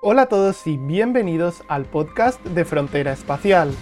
[0.00, 3.72] Hola a todos y bienvenidos al podcast de Frontera Espacial.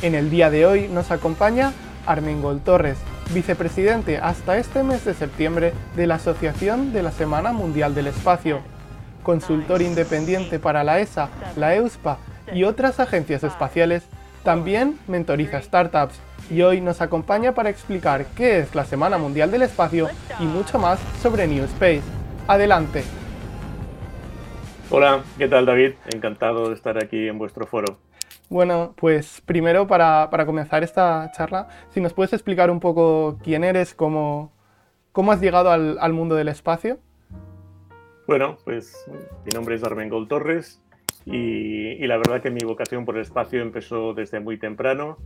[0.00, 1.74] En el día de hoy nos acompaña
[2.06, 2.96] Armengol Torres,
[3.34, 8.60] vicepresidente hasta este mes de septiembre de la Asociación de la Semana Mundial del Espacio,
[9.22, 12.16] consultor independiente para la ESA, la EUSPA
[12.54, 14.04] y otras agencias espaciales,
[14.44, 16.14] también mentoriza startups
[16.50, 20.08] y hoy nos acompaña para explicar qué es la Semana Mundial del Espacio
[20.40, 22.02] y mucho más sobre New Space.
[22.48, 23.04] Adelante.
[24.90, 25.92] Hola, ¿qué tal David?
[26.14, 27.96] Encantado de estar aquí en vuestro foro.
[28.50, 33.94] Bueno, pues primero para, comenzar esta charla, si nos puedes explicar un poco quién eres,
[33.94, 34.52] cómo,
[35.12, 36.98] cómo has llegado al, mundo del espacio.
[38.26, 39.06] Bueno, pues
[39.46, 40.82] mi nombre es Armengol Torres
[41.24, 45.16] y, la verdad que mi vocación por el espacio empezó desde muy temprano.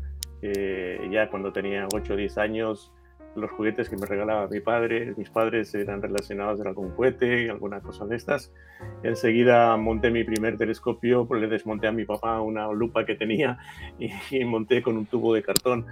[0.41, 2.93] Eh, ya cuando tenía 8 o 10 años
[3.39, 7.81] los juguetes que me regalaba mi padre, mis padres eran relacionados con algún cohete, alguna
[7.81, 8.53] cosa de estas.
[9.03, 13.59] Enseguida monté mi primer telescopio, pues le desmonté a mi papá una lupa que tenía
[13.99, 15.87] y, monté con un tubo de cartón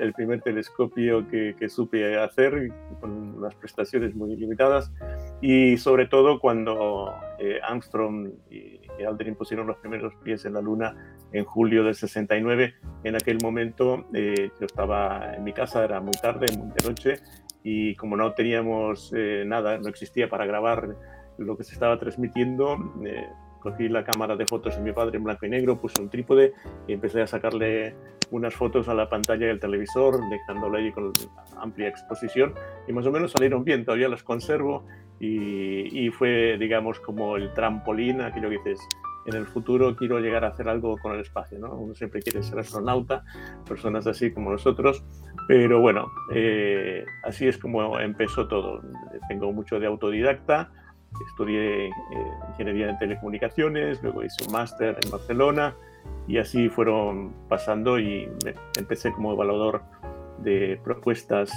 [0.00, 4.92] el, primer telescopio que, supe hacer con unas prestaciones muy limitadas
[5.40, 10.60] y sobre todo cuando eh, Armstrong y, y Aldrin pusieron los primeros pies en la
[10.60, 12.74] Luna en julio del 69.
[13.04, 17.14] En aquel momento eh, yo estaba en mi casa, era muy tarde, muy de noche,
[17.62, 20.96] y como no teníamos eh, nada, no existía para grabar
[21.38, 23.26] lo que se estaba transmitiendo, eh,
[23.60, 26.52] cogí la cámara de fotos de mi padre en blanco y negro, puse un trípode
[26.86, 27.94] y empecé a sacarle
[28.30, 31.12] unas fotos a la pantalla del televisor, dejándolo ahí con
[31.58, 32.54] amplia exposición
[32.86, 34.86] y más o menos salieron bien, todavía las conservo
[35.18, 38.78] y, y fue, digamos, como el trampolín, aquello que dices,
[39.26, 41.74] en el futuro quiero llegar a hacer algo con el espacio, ¿no?
[41.74, 43.24] Uno siempre quiere ser astronauta,
[43.66, 45.04] personas así como nosotros,
[45.48, 48.82] pero bueno, eh, así es como empezó todo.
[49.28, 50.70] Tengo mucho de autodidacta,
[51.28, 51.92] estudié eh,
[52.50, 55.74] ingeniería en telecomunicaciones, luego hice un máster en Barcelona
[56.28, 58.28] y así fueron pasando y
[58.78, 59.82] empecé como evaluador
[60.38, 61.50] de propuestas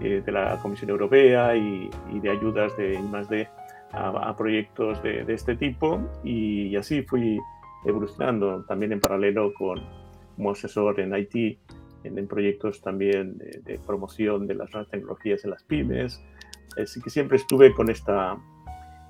[0.00, 3.48] eh, de la Comisión Europea y, y de ayudas de más de
[3.92, 7.38] a, proyectos de, este tipo y, así fui
[7.84, 9.80] evolucionando también en paralelo con,
[10.36, 11.58] como asesor en IT,
[12.04, 16.22] en, proyectos también de, promoción de las nuevas tecnologías en las pymes.
[16.82, 18.38] Así que siempre estuve con esta,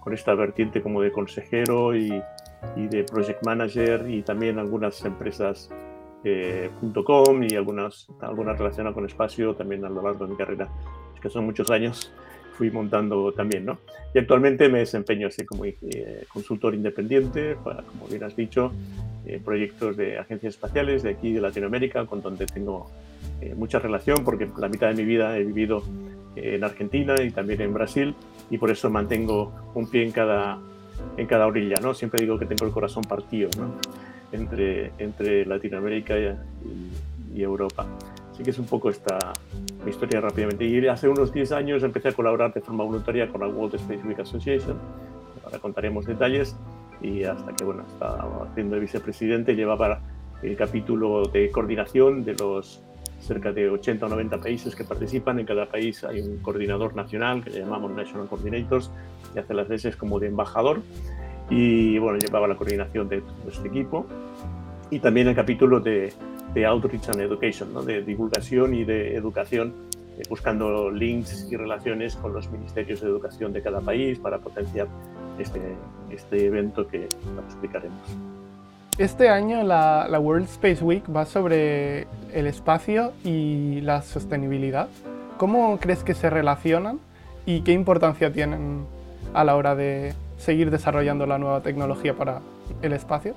[0.01, 2.23] con esta vertiente como de consejero y,
[2.77, 5.71] y de project manager y también algunas empresas
[6.25, 6.71] eh,
[7.05, 10.69] .com y algunas, algunas relacionadas con espacio también a lo largo de mi carrera,
[11.15, 12.13] es que son muchos años
[12.57, 13.79] fui montando también, ¿no?
[14.15, 18.73] Y actualmente me desempeño así como eh, consultor independiente para, como bien has dicho,
[19.27, 22.91] eh, proyectos de agencias espaciales de aquí de Latinoamérica, con donde tengo
[23.41, 25.83] eh, mucha relación, porque la mitad de mi vida he vivido
[26.35, 28.15] en Argentina y también en Brasil,
[28.51, 30.59] y por eso mantengo un pie en cada,
[31.17, 31.93] en cada orilla, ¿no?
[31.93, 33.75] Siempre digo que tengo el corazón partido, ¿no?
[34.33, 37.87] Entre, entre Latinoamérica y, y Europa.
[38.43, 39.35] Así que es un poco esta,
[39.85, 40.65] mi historia rápidamente.
[40.65, 44.05] Y hace unos 10 años empecé a colaborar de forma voluntaria con la World Space
[44.05, 44.77] Week Association.
[45.45, 46.57] Ahora contaremos detalles.
[47.01, 50.01] Y hasta que, bueno, estaba haciendo de vicepresidente, llevaba
[50.43, 52.83] el capítulo de coordinación de los
[53.21, 55.39] cerca de 80 o 90 países que participan.
[55.39, 58.91] En cada país hay un coordinador nacional que le llamamos National Coordinators
[59.37, 60.81] y hace las veces como de embajador.
[61.49, 64.05] Y bueno, llevaba la coordinación de todo este equipo.
[64.91, 66.13] Y también el capítulo de
[66.55, 67.83] de Outreach and Education, ¿no?
[67.83, 69.75] de divulgación y de educación,
[70.19, 74.89] eh, buscando links y relaciones con los ministerios de educación de cada país para potenciar
[75.39, 75.61] este,
[76.11, 78.01] este evento que explicaremos.
[78.99, 84.89] Este año la, la, World Space Week va sobre el espacio y la sostenibilidad.
[85.39, 87.01] ¿Cómo crees que se relacionan
[87.47, 88.85] y qué importancia tienen
[89.33, 92.41] a la hora de seguir desarrollando la nueva tecnología para
[92.83, 93.35] el espacio?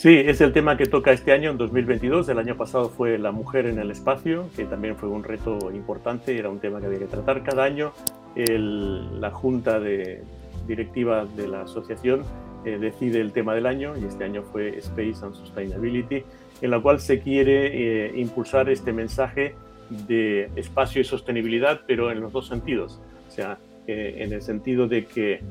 [0.00, 2.26] Sí, es el tema que toca este año, en 2022.
[2.30, 6.38] El año pasado fue la mujer en el espacio, que también fue un reto importante,
[6.38, 7.42] era un tema que había que tratar.
[7.42, 7.92] Cada año
[8.34, 10.22] la junta de,
[10.66, 12.22] directiva de la asociación
[12.64, 16.24] eh, decide el tema del año y este año fue Space and Sustainability,
[16.62, 19.54] en la cual se quiere eh, impulsar este mensaje
[19.90, 22.98] de espacio y sostenibilidad, pero en los dos sentidos.
[23.28, 25.42] O sea, eh, en el sentido de que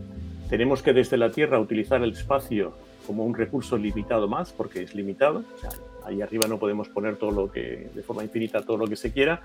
[0.50, 2.74] tenemos que desde la Tierra utilizar el espacio
[3.06, 5.44] como un recurso limitado más, porque es limitado.
[5.56, 5.69] O sea,
[6.06, 9.12] ahí arriba no podemos poner todo lo que, de forma infinita, todo lo que se
[9.12, 9.42] quiera.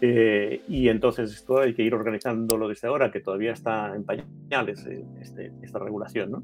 [0.00, 4.86] Eh, y entonces esto hay que ir organizándolo desde ahora, que todavía está en pañales
[4.86, 6.30] eh, este, esta regulación.
[6.30, 6.42] ¿no?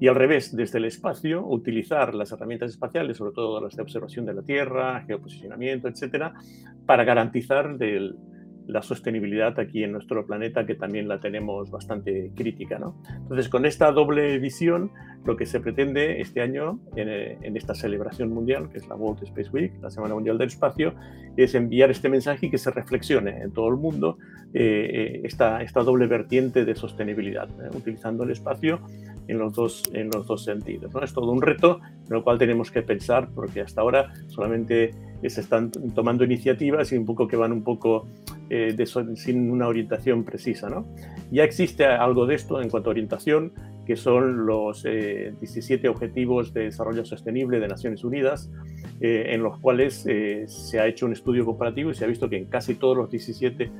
[0.00, 4.26] Y al revés, desde el espacio, utilizar las herramientas espaciales, sobre todo las de observación
[4.26, 6.34] de la Tierra, geoposicionamiento, etcétera,
[6.86, 8.16] para garantizar del,
[8.66, 12.78] la sostenibilidad aquí en nuestro planeta, que también la tenemos bastante crítica.
[12.78, 12.96] ¿no?
[13.08, 14.90] Entonces, con esta doble visión,
[15.24, 19.50] lo que se pretende este año en, esta celebración mundial, que es la World Space
[19.50, 20.94] Week, la Semana Mundial del Espacio,
[21.36, 24.18] es enviar este mensaje y que se reflexione en todo el mundo
[24.54, 28.80] eh, esta, esta doble vertiente de sostenibilidad, utilizando el espacio
[29.28, 30.92] en los dos, en los dos sentidos.
[30.92, 31.00] ¿no?
[31.02, 34.92] Es todo un reto en el cual tenemos que pensar, porque hasta ahora solamente
[35.28, 38.06] se están tomando iniciativas y un poco que van un poco
[38.48, 40.68] eh, de, sin una orientación precisa.
[40.68, 40.86] ¿no?
[41.30, 43.52] Ya existe algo de esto en cuanto a orientación,
[43.84, 48.50] que son los 17 eh, Objetivos de Desarrollo Sostenible de Naciones Unidas,
[49.00, 50.06] eh, en los cuales
[50.46, 53.10] se ha hecho un estudio comparativo y se ha visto que en casi todos los
[53.10, 53.70] 17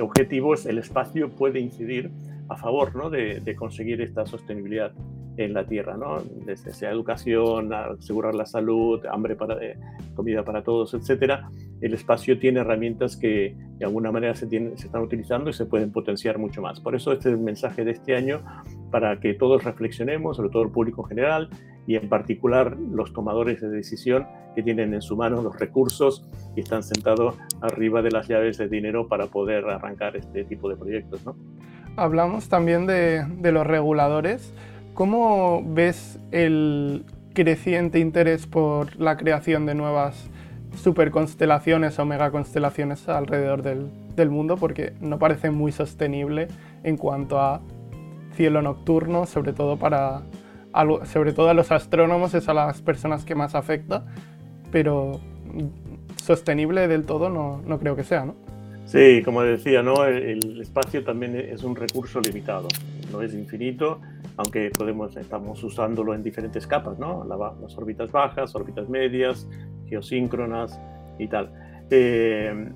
[0.00, 2.10] objetivos el espacio puede incidir
[2.48, 3.10] a favor ¿no?
[3.10, 4.92] de, conseguir esta sostenibilidad
[5.36, 6.22] en la tierra, ¿no?
[6.46, 9.78] desde sea educación, asegurar la salud, hambre para, eh,
[10.14, 11.50] comida para todos, etcétera.
[11.80, 15.66] El espacio tiene herramientas que de alguna manera se, tienen, se están utilizando y se
[15.66, 16.80] pueden potenciar mucho más.
[16.80, 18.40] Por eso este es el mensaje de este año
[18.90, 21.50] para que todos reflexionemos, sobre todo el público en general
[21.86, 26.26] y en particular los tomadores de decisión que tienen en su mano los recursos
[26.56, 30.76] y están sentados arriba de las llaves de dinero para poder arrancar este tipo de
[30.76, 31.24] proyectos.
[31.26, 31.36] ¿no?
[31.96, 34.52] Hablamos también de, los reguladores.
[34.92, 40.28] ¿Cómo ves el creciente interés por la creación de nuevas
[40.76, 44.56] superconstelaciones o megaconstelaciones alrededor del, del mundo?
[44.56, 46.48] Porque no parece muy sostenible
[46.84, 47.62] en cuanto a
[48.34, 50.22] cielo nocturno, sobre todo para
[51.04, 54.04] sobre todo a los astrónomos, es a las personas que más afecta,
[54.70, 55.20] pero
[56.22, 58.45] sostenible del todo no, no creo que sea, ¿no?
[58.86, 60.04] Sí, como decía, ¿no?
[60.06, 62.68] el, espacio también es un recurso limitado,
[63.10, 64.00] no es infinito,
[64.36, 67.26] aunque podemos, estamos usándolo en diferentes capas, ¿no?
[67.60, 69.48] las órbitas bajas, órbitas medias,
[69.88, 70.80] geosíncronas
[71.18, 71.52] y tal.
[71.90, 72.70] Eh,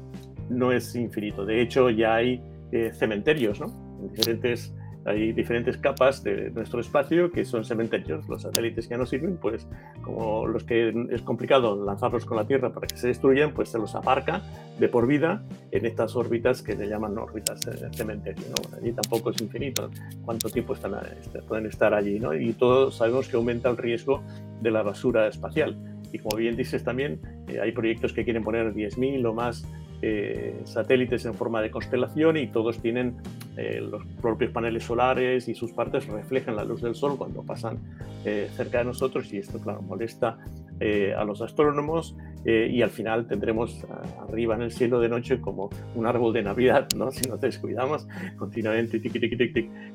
[0.49, 2.43] no es infinito, de hecho ya hay
[2.73, 3.69] eh, cementerios, ¿no?
[4.11, 4.75] diferentes
[5.05, 8.29] hay diferentes capas de nuestro espacio que son cementerios.
[8.29, 9.67] Los satélites que no sirven, pues
[10.03, 13.79] como los que es complicado lanzarlos con la Tierra para que se destruyan, pues se
[13.79, 14.43] los aparca
[14.79, 17.61] de por vida en estas órbitas que se llaman órbitas
[17.93, 18.45] cementerio.
[18.49, 18.77] ¿no?
[18.77, 19.91] allí tampoco es infinito
[20.25, 22.19] cuánto tiempo están, este, pueden estar allí.
[22.19, 22.35] ¿no?
[22.35, 24.23] Y todos sabemos que aumenta el riesgo
[24.61, 25.77] de la basura espacial.
[26.13, 29.65] Y como bien dices también, eh, hay proyectos que quieren poner 10.000 o más
[30.03, 33.17] eh, satélites en forma de constelación y todos tienen
[33.59, 37.79] eh, los propios paneles solares y sus partes reflejan la luz del sol cuando pasan
[38.25, 40.39] eh, cerca de nosotros y esto, claro, molesta
[41.15, 43.85] a los astrónomos y al final tendremos
[44.27, 47.11] arriba en el cielo de noche como un árbol de Navidad, ¿no?
[47.13, 48.09] si nos descuidamos
[48.39, 48.99] continuamente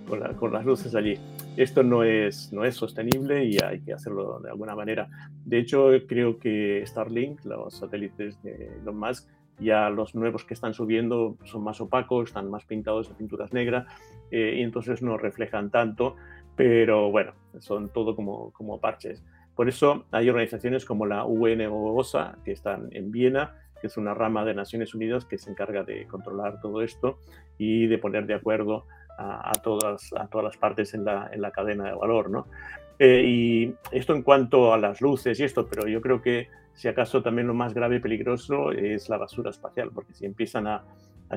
[0.07, 1.17] con, con, las luces allí.
[1.57, 5.07] Esto no es, no es sostenible y hay que hacerlo de alguna manera.
[5.43, 9.27] De hecho, creo que Starlink, los satélites de Elon Musk,
[9.59, 13.85] ya los nuevos que están subiendo son más opacos, están más pintados de pinturas negras
[14.31, 16.15] eh, y entonces no reflejan tanto,
[16.55, 19.23] pero bueno, son todo como, como parches.
[19.55, 24.43] Por eso hay organizaciones como la UNOSA que están en Viena, que es una rama
[24.43, 27.19] de Naciones Unidas que se encarga de controlar todo esto
[27.57, 28.85] y de poner de acuerdo
[29.17, 32.29] a, todas, a todas las partes en la, en la cadena de valor.
[32.29, 32.47] ¿no?
[32.97, 36.87] Eh, y esto en cuanto a las luces y esto, pero yo creo que si
[36.87, 40.83] acaso también lo más grave y peligroso es la basura espacial, porque si empiezan a,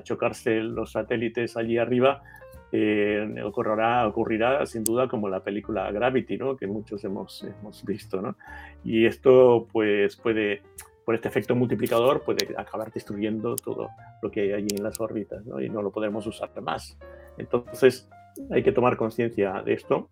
[0.02, 2.22] chocarse los satélites allí arriba,
[2.70, 6.56] eh, ocurrirá, ocurrirá sin duda como la película Gravity, ¿no?
[6.56, 8.22] que muchos hemos, hemos visto.
[8.22, 8.36] ¿no?
[8.84, 10.62] Y esto pues, puede,
[11.04, 13.88] por este efecto multiplicador, puede acabar destruyendo todo
[14.22, 15.60] lo que hay allí en las órbitas ¿no?
[15.60, 16.96] y no lo podremos usar más.
[17.38, 18.08] Entonces
[18.50, 20.10] hay que tomar conciencia de esto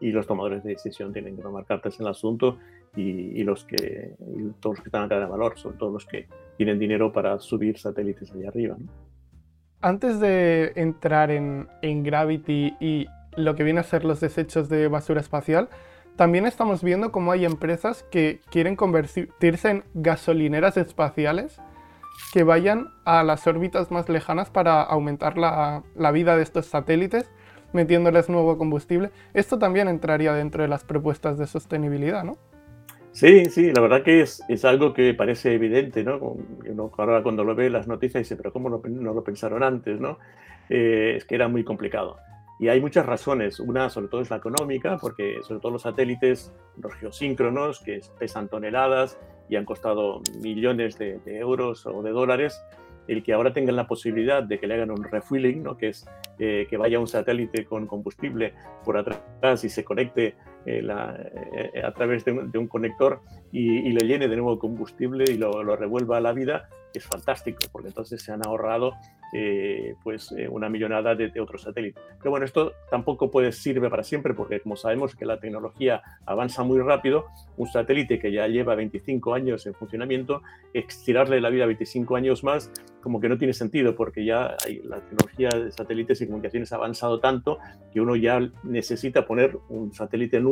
[0.00, 2.58] y los tomadores de decisión tienen que tomar cartas en el asunto
[2.96, 4.14] y, los que,
[4.60, 6.26] todos los que están a de valor, son todos los que
[6.56, 8.76] tienen dinero para subir satélites allá arriba.
[9.80, 14.88] Antes de entrar en, en Gravity y lo que viene a ser los desechos de
[14.88, 15.68] basura espacial,
[16.16, 21.60] también estamos viendo cómo hay empresas que quieren convertirse en gasolineras espaciales
[22.32, 27.30] que vayan a las órbitas más lejanas para aumentar la, la vida de estos satélites
[27.72, 29.10] metiéndoles nuevo combustible.
[29.34, 32.36] Esto también entraría dentro de las propuestas de sostenibilidad, ¿no?
[33.12, 36.18] Sí, sí, la verdad que es, algo que parece evidente, ¿no?
[36.18, 40.18] Uno ahora cuando lo ve las noticias dice, pero ¿cómo no, lo pensaron antes, no?
[40.68, 42.18] Eh, es que era muy complicado.
[42.60, 43.58] Y hay muchas razones.
[43.58, 48.48] Una, sobre todo, es la económica, porque sobre todo los satélites, los geosíncronos, que pesan
[48.48, 52.60] toneladas y han costado millones de euros o de dólares,
[53.10, 55.76] el que ahora tengan la posibilidad de que le hagan un refueling, ¿no?
[55.76, 56.06] que es
[56.38, 60.36] eh, que vaya un satélite con combustible por atrás y se conecte
[60.66, 60.86] eh,
[61.74, 66.18] eh, a través de un, conector y, le llene de nuevo combustible y lo, revuelva
[66.18, 68.92] a la vida, es fantástico, porque entonces se han ahorrado
[69.32, 72.02] eh, pues eh, una millonada de, otros satélites.
[72.18, 76.64] Pero bueno, esto tampoco puede sirve para siempre, porque como sabemos que la tecnología avanza
[76.64, 77.26] muy rápido,
[77.56, 80.42] un satélite que ya lleva 25 años en funcionamiento,
[80.74, 85.00] estirarle la vida 25 años más, como que no tiene sentido, porque ya hay, la
[85.00, 87.58] tecnología de satélites y comunicaciones ha avanzado tanto
[87.92, 90.49] que uno ya necesita poner un satélite nuevo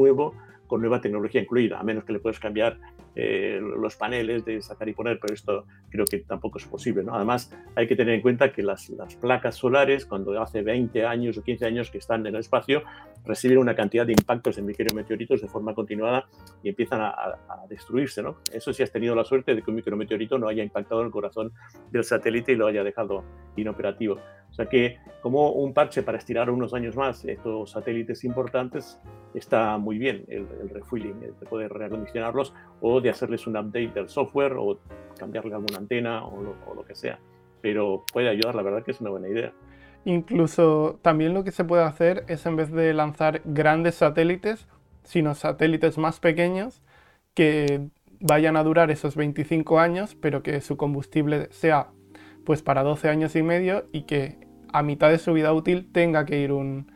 [0.67, 2.79] con nueva tecnología incluida, a menos que le puedas cambiar
[3.21, 7.03] eh, los paneles de sacar y poner, pero esto creo que tampoco es posible.
[7.03, 7.17] ¿no?
[7.17, 11.37] Además, hay que tener en cuenta que las, las, placas solares, cuando hace 20 años
[11.37, 12.85] o 15 años que están en el espacio,
[13.27, 16.29] reciben una cantidad de impactos de micrometeoritos de forma continuada
[16.63, 18.23] y empiezan a, a, destruirse.
[18.23, 18.37] ¿no?
[18.53, 21.13] Eso sí has tenido la suerte de que un micrometeorito no haya impactado en el
[21.13, 21.53] corazón
[21.91, 23.25] del satélite y lo haya dejado
[23.57, 24.21] inoperativo.
[24.51, 29.01] O sea que como un parche para estirar unos años más estos satélites importantes
[29.35, 34.09] está muy bien el, el refueling, de poder reacondicionarlos o de hacerles un update del
[34.09, 34.79] software o
[35.19, 37.19] cambiarle alguna antena o lo, o lo que sea.
[37.61, 39.53] Pero puede ayudar, la verdad que es una buena idea.
[40.05, 44.67] Incluso también lo que se puede hacer es en vez de lanzar grandes satélites,
[45.03, 46.83] sino satélites más pequeños
[47.35, 47.89] que
[48.21, 51.89] vayan a durar esos 25 años, pero que su combustible sea
[52.45, 54.39] pues para 12 años y medio y que
[54.73, 56.91] a mitad de su vida útil tenga que ir un,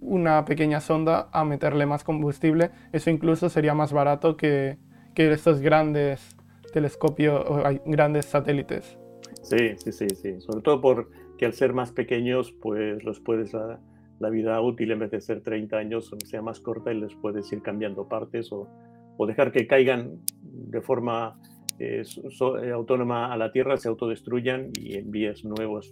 [0.00, 2.70] una pequeña sonda a meterle más combustible.
[2.92, 4.78] Eso incluso sería más barato que,
[5.14, 6.36] que estos grandes
[6.72, 8.98] telescopios o grandes satélites.
[9.42, 10.40] Sí, sí, sí, sí.
[10.40, 13.80] Sobre todo porque al ser más pequeños, pues los puedes la,
[14.18, 17.52] la vida útil en vez de ser 30 años sea más corta y les puedes
[17.52, 18.68] ir cambiando partes o,
[19.16, 21.40] o dejar que caigan de forma
[21.78, 25.90] eh, so, eh, autónoma a la Tierra se autodestruyan y envíes nuevos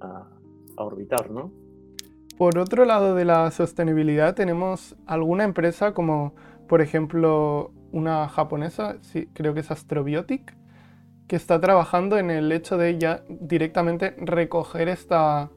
[0.00, 0.28] a,
[0.76, 1.52] a, orbitar, ¿no?
[2.36, 6.34] Por otro lado de la sostenibilidad tenemos alguna empresa como
[6.68, 8.96] por ejemplo una japonesa,
[9.32, 10.56] creo que es Astrobiotic,
[11.26, 15.50] que está trabajando en el hecho de ya directamente recoger esta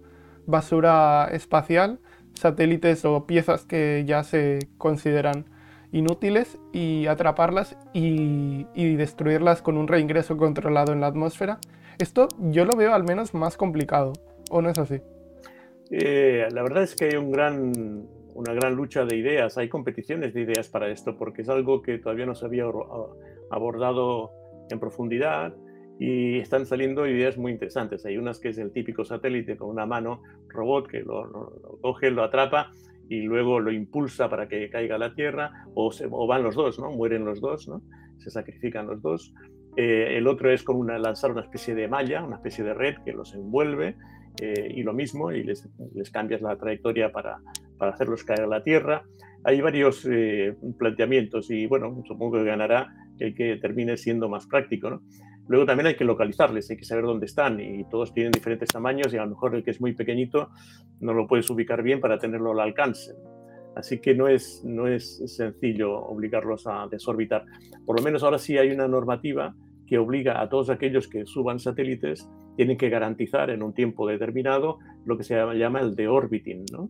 [0.46, 2.00] basura espacial,
[2.34, 5.46] satélites o piezas que ya se consideran
[5.92, 11.60] inútiles y atraparlas y, y, destruirlas con un reingreso controlado en la atmósfera.
[12.00, 14.14] Esto yo lo veo al menos más complicado,
[14.50, 15.02] ¿o no es así?
[15.92, 20.34] Eh, la verdad es que hay un gran, una gran lucha de ideas, hay competiciones
[20.34, 22.66] de ideas para esto, porque es algo que todavía no se había
[23.52, 24.32] abordado
[24.70, 25.54] en profundidad
[26.00, 28.06] y están saliendo ideas muy interesantes.
[28.06, 32.24] Hay unas que es el típico satélite con una mano robot que lo coge, lo
[32.24, 32.72] atrapa
[33.10, 36.56] y luego lo impulsa para que caiga a la Tierra, o, se, o van los
[36.56, 36.92] dos, ¿no?
[36.92, 37.82] Mueren los dos, ¿no?
[38.18, 39.34] Se sacrifican los dos.
[39.76, 42.96] Eh, el otro es con una, lanzar una especie de malla, una especie de red
[43.04, 43.96] que los envuelve,
[44.42, 47.40] eh, y lo mismo, y les, les, cambias la trayectoria para,
[47.84, 49.04] para hacerlos caer a la Tierra.
[49.44, 54.90] Hay varios eh, planteamientos y bueno, supongo que ganará el que termine siendo más práctico,
[54.90, 55.02] ¿no?
[55.50, 59.14] Luego también hay que localizarles, hay que saber dónde están y todos tienen diferentes tamaños
[59.14, 60.50] y a lo mejor el que es muy pequeñito
[61.02, 63.14] no lo puedes ubicar bien para tenerlo al alcance.
[63.76, 67.44] Así que no es, no es sencillo obligarlos a desorbitar.
[67.86, 69.54] Por lo menos ahora sí hay una normativa
[69.86, 74.80] que obliga a todos aquellos que suban satélites, tienen que garantizar en un tiempo determinado
[75.04, 76.90] lo que se llama el deorbiting, ¿no?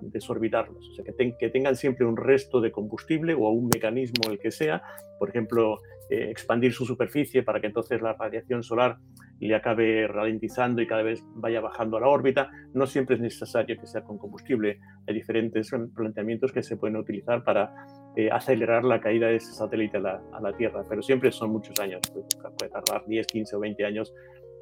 [0.00, 4.30] Desorbitarlos, o sea, que, ten, que, tengan siempre un resto de combustible o un mecanismo,
[4.30, 4.82] el que sea,
[5.18, 8.96] por ejemplo, eh, expandir su superficie para que entonces la radiación solar
[9.40, 12.50] le acabe ralentizando y cada vez vaya bajando a la órbita.
[12.72, 14.80] No siempre es necesario que sea con combustible.
[15.06, 17.72] Hay diferentes planteamientos que se pueden utilizar para
[18.16, 22.00] eh, acelerar la caída de ese satélite a la, Tierra, pero siempre son muchos años.
[22.10, 24.12] Puede tardar 10, 15 o 20 años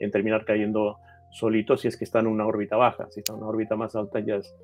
[0.01, 0.99] en terminar cayendo
[1.31, 3.07] solito si es que está en una órbita baja.
[3.11, 4.55] Si está en una órbita más alta ya es,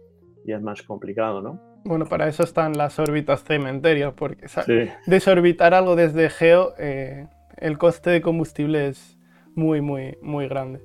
[0.44, 1.60] ya es más complicado, ¿no?
[1.84, 4.88] Bueno, para eso están las órbitas cementerio, porque sí.
[5.06, 9.18] desorbitar algo desde Geo, eh, el coste de combustible es
[9.54, 10.80] muy, muy, muy grande.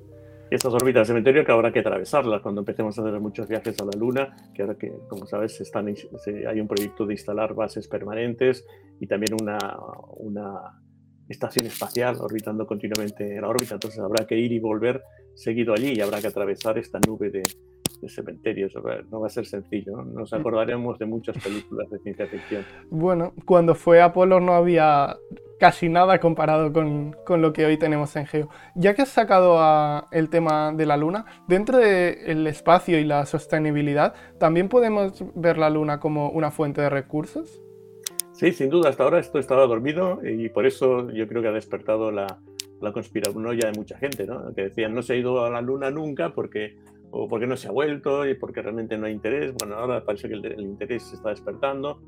[0.50, 3.92] Estas órbitas cementerio que habrá que atravesarlas cuando empecemos a hacer muchos viajes a la
[3.96, 8.66] Luna, que ahora que, como sabes, están, hay un proyecto de instalar bases permanentes
[8.98, 9.58] y también una,
[10.16, 10.80] una
[11.28, 15.02] estación espacial orbitando continuamente en la órbita, entonces habrá que ir y volver
[15.34, 17.42] seguido allí y habrá que atravesar esta nube de,
[18.00, 18.72] de cementerios.
[19.10, 19.96] No va a ser sencillo.
[19.96, 20.04] ¿no?
[20.04, 22.64] Nos acordaremos de muchas películas de ciencia ficción.
[22.90, 25.16] Bueno, cuando fue Apolo no había
[25.58, 28.48] casi nada comparado con, con lo que hoy tenemos en Geo.
[28.74, 33.04] Ya que has sacado a el tema de la Luna, dentro del de espacio y
[33.04, 37.62] la sostenibilidad, ¿también podemos ver la Luna como una fuente de recursos?
[38.32, 38.90] Sí, sin duda.
[38.90, 42.38] Hasta ahora esto estaba dormido y por eso yo creo que ha despertado la,
[42.80, 44.54] la conspiranoia de mucha gente, ¿no?
[44.54, 46.76] que decían no se ha ido a la Luna nunca porque
[47.10, 49.54] o porque no se ha vuelto y porque realmente no hay interés.
[49.54, 52.00] Bueno, ahora parece que el, el interés se está despertando,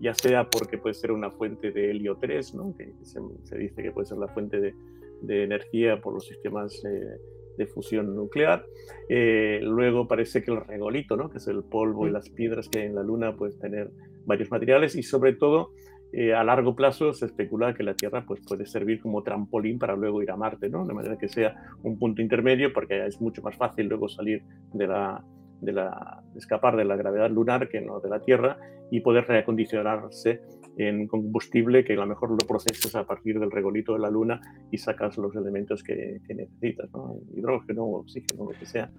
[0.00, 2.74] ya sea porque puede ser una fuente de helio 3, ¿no?
[2.76, 4.74] que se, se, dice que puede ser la fuente de,
[5.22, 8.64] de energía por los sistemas de fusión nuclear.
[9.08, 11.28] luego parece que el regolito, ¿no?
[11.28, 13.90] que es el polvo y las piedras que hay en la Luna, pueden tener
[14.24, 15.72] varios materiales y sobre todo
[16.12, 19.94] eh, a largo plazo se especula que la Tierra pues, puede servir como trampolín para
[19.94, 20.84] luego ir a Marte, ¿no?
[20.84, 24.88] de manera que sea un punto intermedio porque es mucho más fácil luego salir de
[24.88, 25.22] la,
[25.60, 28.58] de la, escapar de la gravedad lunar que no de la Tierra
[28.90, 30.40] y poder reacondicionarse
[30.78, 34.40] en combustible que a lo mejor lo procesas a partir del regolito de la Luna
[34.70, 37.18] y sacas los elementos que, necesitas, ¿no?
[37.36, 38.90] hidrógeno, oxígeno, lo que sea.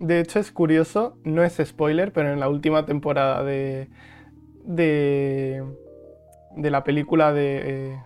[0.00, 3.90] De hecho es curioso, no es spoiler, pero en la última temporada de,
[4.64, 5.62] de
[6.56, 7.62] de la película de...
[7.64, 8.02] Eh,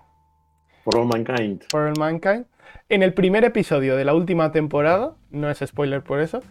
[0.85, 1.65] For All Mankind.
[1.71, 2.47] For All Mankind.
[2.89, 6.43] En el primer episodio de la última temporada, no es spoiler por eso,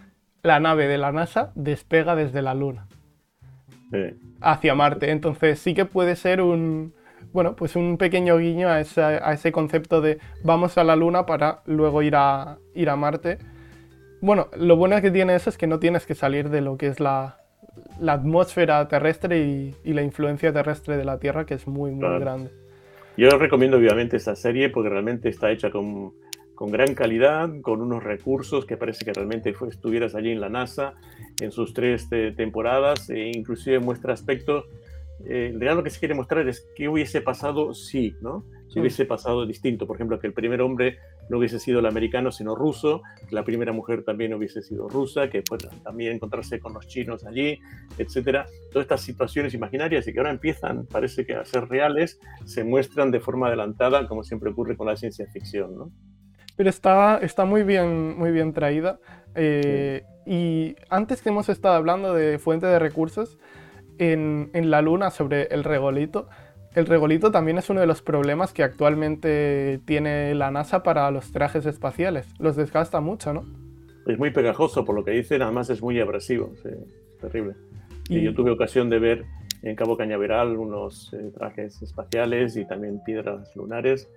[0.42, 2.88] la nave de la NASA despega desde la Luna.
[4.42, 5.12] Hacia Marte.
[5.12, 6.94] Entonces sí que puede ser un,
[7.32, 11.62] bueno, pues un pequeño guiño a, a, ese concepto de vamos a la Luna para
[11.66, 13.38] luego ir a, ir a Marte.
[14.22, 16.88] Bueno, lo bueno que tiene eso es que no tienes que salir de lo que
[16.88, 17.43] es la,
[18.00, 22.52] la atmósfera terrestre y, la influencia terrestre de la Tierra, que es muy, muy grande.
[23.18, 26.14] Yo recomiendo obviamente esta serie porque realmente está hecha con,
[26.56, 30.94] con gran calidad, con unos recursos que parece que realmente estuvieras allí en la NASA
[31.42, 34.66] en sus tres eh, temporadas, e inclusive muestra aspectos.
[35.26, 38.46] Eh, en realidad lo que se quiere mostrar es qué hubiese pasado si, ¿no?
[38.74, 40.98] Si hubiese pasado distinto, por ejemplo, que el primer hombre
[41.30, 45.30] no hubiese sido el americano, sino ruso, que la primera mujer también hubiese sido rusa,
[45.30, 47.60] que pues, también encontrarse con los chinos allí,
[48.00, 48.48] etcétera.
[48.72, 53.12] Todas estas situaciones imaginarias y que ahora empiezan, parece que a ser reales, se muestran
[53.12, 55.92] de forma adelantada, como siempre ocurre con la ciencia ficción, ¿no?
[56.56, 59.00] Pero está, está muy, bien, muy bien traída.
[59.36, 63.38] Eh, y antes que hemos estado hablando de fuente de recursos,
[64.00, 66.28] en, en la Luna sobre el regolito,
[66.76, 71.32] el regolito también es uno de los problemas que actualmente tiene la NASA para los
[71.32, 72.28] trajes espaciales.
[72.40, 73.46] Los desgasta mucho, ¿no?
[74.06, 76.54] Es muy pegajoso, por lo que dicen, además es muy abrasivo,
[77.22, 77.56] terrible.
[78.10, 78.22] Y...
[78.22, 79.26] yo tuve ocasión de ver
[79.62, 84.10] en Cabo Cañaveral unos eh, trajes espaciales y también piedras lunares,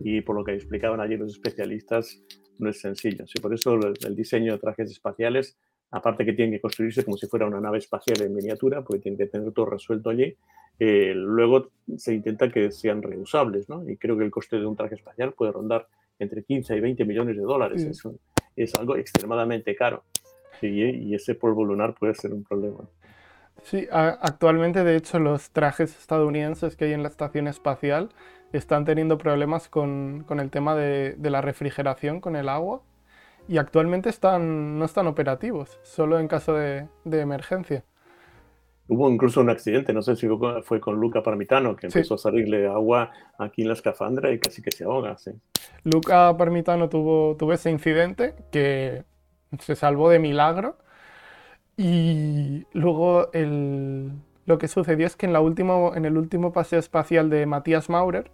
[0.00, 2.22] y por lo que explicaban allí los especialistas,
[2.58, 3.24] no es sencillo.
[3.42, 5.58] por eso el diseño de trajes espaciales,
[5.94, 9.16] aparte que tienen que construirse como si fuera una nave espacial en miniatura, porque tienen
[9.18, 10.36] que tener todo resuelto allí,
[10.78, 13.88] eh, luego se intenta que sean reusables, ¿no?
[13.88, 15.86] Y creo que el coste de un traje espacial puede rondar
[16.18, 18.02] entre 15 y 20 millones de dólares.
[18.56, 20.02] Es, algo extremadamente caro.
[20.60, 22.88] y ese polvo lunar puede ser un problema.
[23.62, 28.10] Sí, actualmente de hecho los trajes estadounidenses que hay en la estación espacial
[28.52, 32.82] están teniendo problemas con, con el tema de, de, la refrigeración con el agua
[33.48, 37.84] y actualmente están, no están operativos, solo en caso de, de emergencia.
[38.86, 40.28] Hubo incluso un accidente, no sé si
[40.62, 44.60] fue con Luca Parmitano, que empezó a salirle agua aquí en la escafandra y casi
[44.60, 45.16] que se ahoga.
[45.16, 45.32] Sí.
[45.84, 49.04] Luca Parmitano tuvo, tuvo ese incidente que
[49.58, 50.76] se salvó de milagro.
[51.76, 54.12] Y luego el,
[54.44, 57.88] lo que sucedió es que en, la última, en el último paseo espacial de Matías
[57.88, 58.30] Maurer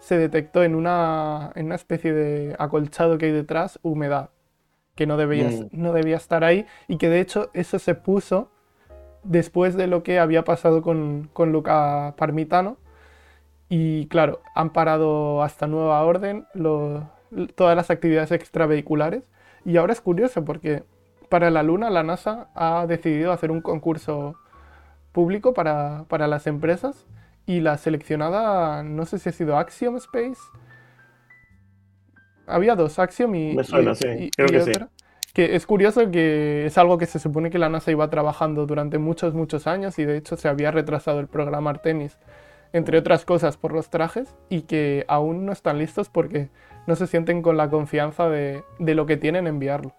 [0.00, 4.30] se detectó en una, en una especie de acolchado que hay detrás humedad,
[4.98, 5.68] que no debía, mm.
[5.70, 8.50] no debía estar ahí y que de hecho eso se puso
[9.22, 12.78] después de lo que había pasado con, con Luca Parmitano.
[13.68, 16.46] Y claro, han parado hasta nueva orden
[17.54, 19.22] todas las actividades extravehiculares.
[19.64, 20.82] Y ahora es curioso porque
[21.28, 24.34] para la Luna la NASA ha decidido hacer un concurso
[25.12, 27.06] público para, para las empresas
[27.46, 30.40] y la seleccionada, no sé si ha sido Axiom Space.
[32.48, 34.30] Había dos, Axiom y, Me suena, sí.
[34.34, 34.86] Creo que otra.
[34.86, 35.04] Sí
[35.44, 39.34] es curioso que es algo que se supone que la NASA iba trabajando durante muchos,
[39.34, 42.18] muchos años y de hecho se había retrasado el programa Artemis,
[42.72, 46.48] entre otras cosas por los trajes, y que aún no están listos porque
[46.86, 49.94] no se sienten con la confianza de, lo que tienen enviarlo.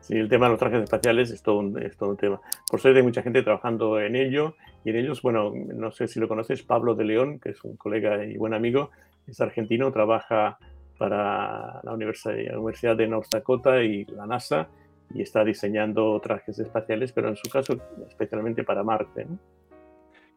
[0.00, 2.40] Sí, el tema de los trajes espaciales es todo, un, es todo un tema.
[2.68, 6.18] Por suerte hay mucha gente trabajando en ello y en ellos, bueno, no sé si
[6.18, 8.90] lo conoces, Pablo de León, que es un colega y buen amigo,
[9.28, 10.58] es argentino, trabaja
[11.02, 14.68] para la Universidad de North Dakota y la NASA
[15.12, 19.26] y está diseñando trajes espaciales, pero en su caso especialmente para Marte.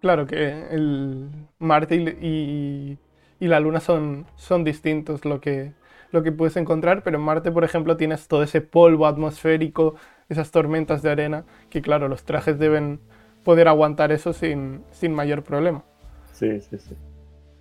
[0.01, 2.97] Claro que el Marte y,
[3.39, 5.73] y, la Luna son, son distintos lo que,
[6.09, 9.93] lo que puedes encontrar, pero en Marte, por ejemplo, tienes todo ese polvo atmosférico,
[10.29, 13.01] esas tormentas de arena, que claro, los trajes deben
[13.43, 15.83] poder aguantar eso sin, sin mayor problema.
[16.31, 16.95] Sí, sí, sí.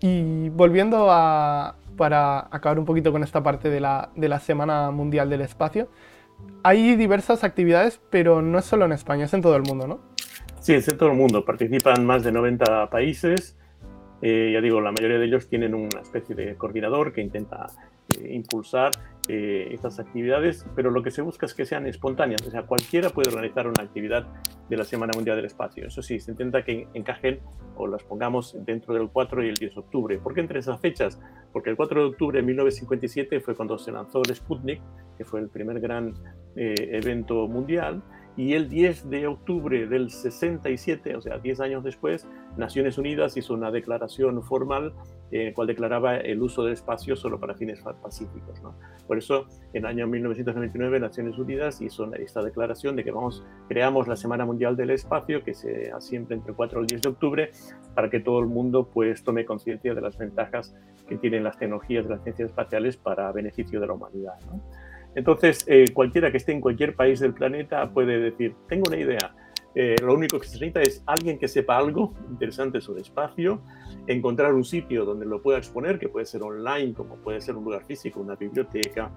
[0.01, 4.90] Y volviendo a, para acabar un poquito con esta parte de la, de la Semana
[4.90, 5.88] Mundial del Espacio,
[6.62, 10.00] hay diversas actividades, pero no es solo en España, es en todo el mundo, ¿no?
[10.61, 11.44] Sí, es en todo el mundo.
[11.44, 13.57] Participan más de 90 países.
[14.22, 17.66] Eh, ya digo, la mayoría de ellos tienen una especie de coordinador que intenta
[18.11, 18.90] eh, impulsar
[19.27, 23.09] eh, estas actividades, pero lo que se busca es que sean espontáneas, o sea, cualquiera
[23.09, 24.27] puede organizar una actividad
[24.69, 25.87] de la Semana Mundial del Espacio.
[25.87, 27.40] Eso sí, se intenta que encajen
[27.77, 30.19] o las pongamos dentro del 4 y el 10 de octubre.
[30.19, 31.19] ¿Por qué entre esas fechas?
[31.53, 34.83] Porque el 4 de octubre de 1957 fue cuando se lanzó el Sputnik,
[35.17, 36.12] que fue el primer gran
[36.57, 38.03] eh, evento mundial,
[38.37, 43.55] y el 10 de octubre del 67, o sea, 10 años después, Naciones Unidas hizo
[43.55, 44.92] una declaración formal
[45.31, 48.61] en la cual declaraba el uso del espacio solo para fines pacíficos.
[49.07, 54.07] Por eso, en el año 1999, Naciones Unidas hizo esta declaración de que vamos, creamos
[54.07, 57.03] la Semana Mundial del Espacio, que se hace siempre entre el 4 y el 10
[57.03, 57.51] de octubre,
[57.94, 60.77] para que todo el mundo pues, tome conciencia de las ventajas
[61.09, 64.35] que tienen las tecnologías de las ciencias espaciales para beneficio de la humanidad.
[65.14, 69.35] Entonces, eh, cualquiera que esté en cualquier país del planeta puede decir, tengo una idea.
[69.74, 73.61] Eh, lo único que se necesita es alguien que sepa algo interesante sobre espacio,
[74.07, 77.64] encontrar un sitio donde lo pueda exponer, que puede ser online, como puede ser un
[77.64, 79.11] lugar físico, una biblioteca,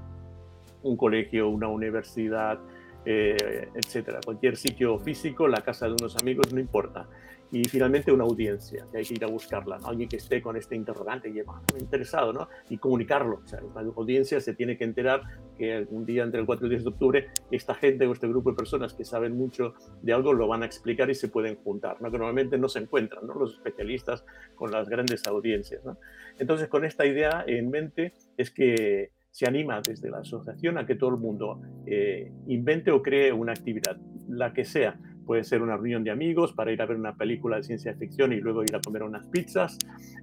[0.81, 2.59] un colegio, una universidad,
[3.05, 4.19] eh, etcétera.
[4.25, 7.07] Cualquier sitio físico, la casa de unos amigos, no importa
[7.51, 10.75] y finalmente una audiencia, que hay que ir a buscarla, alguien que esté con este
[10.75, 12.49] interrogante y ah, interesado, ¿no?
[12.69, 13.41] y comunicarlo.
[13.43, 15.21] O sea, la audiencia se tiene que enterar
[15.57, 18.27] que algún día entre el 4 y el 10 de octubre esta gente o este
[18.27, 21.55] grupo de personas que saben mucho de algo lo van a explicar y se pueden
[21.55, 22.11] juntar, ¿no?
[22.11, 23.33] que normalmente no se encuentran ¿no?
[23.35, 25.83] los especialistas con las grandes audiencias.
[25.85, 25.97] ¿no?
[26.39, 30.95] Entonces, con esta idea en mente es que se anima desde la asociación a que
[30.95, 35.75] todo el mundo eh, invente o cree una actividad, la que sea, puede ser una
[35.75, 38.75] reunión de amigos para ir a ver una película de ciencia ficción y luego ir
[38.75, 39.77] a comer unas pizzas.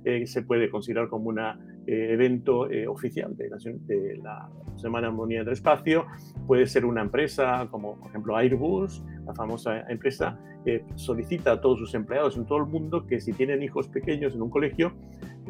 [0.05, 1.53] Eh, se puede considerar como un eh,
[1.87, 6.07] evento eh, oficial de la, de la, Semana Mundial del Espacio.
[6.49, 11.79] Puede ser una empresa como, por ejemplo, Airbus, la famosa empresa, que solicita a todos
[11.79, 14.93] sus empleados en todo el mundo que si tienen hijos pequeños en un colegio,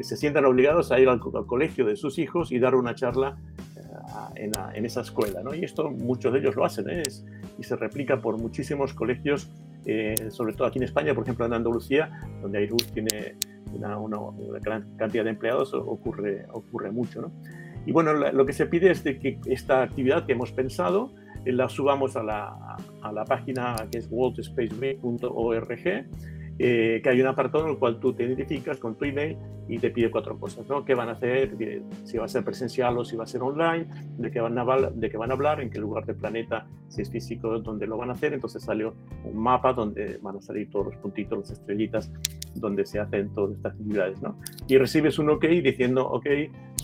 [0.01, 3.37] se sientan obligados a ir al, colegio de sus hijos y dar una charla
[4.35, 5.41] en, en, esa escuela.
[5.43, 5.53] ¿no?
[5.53, 6.89] Y esto muchos de ellos lo hacen.
[6.89, 7.25] Es,
[7.57, 9.49] y se replica por muchísimos colegios,
[9.85, 12.09] eh, sobre todo aquí en España, por ejemplo en Andalucía,
[12.41, 13.35] donde Airbus tiene
[13.73, 13.97] una,
[14.61, 17.21] gran cantidad de empleados, ocurre, ocurre mucho.
[17.21, 17.31] ¿no?
[17.85, 21.11] Y bueno, lo que se pide es de que esta actividad que hemos pensado
[21.45, 26.05] eh, la subamos a la, a la página que es worldspaceway.org
[26.57, 29.37] eh, que hay un apartado en el cual tú te identificas con tu email
[29.67, 30.85] y te pide cuatro cosas, ¿no?
[30.85, 31.55] ¿Qué van a hacer?
[32.03, 33.87] Si va a ser presencial o si va a ser online,
[34.17, 37.01] de qué van a, de qué van a hablar, en qué lugar del planeta, si
[37.01, 38.33] es físico, dónde lo van a hacer.
[38.33, 42.11] Entonces salió un mapa donde van a salir todos los puntitos, las estrellitas,
[42.55, 44.39] donde se hacen todas estas actividades, ¿no?
[44.67, 46.25] Y recibes un OK diciendo, OK,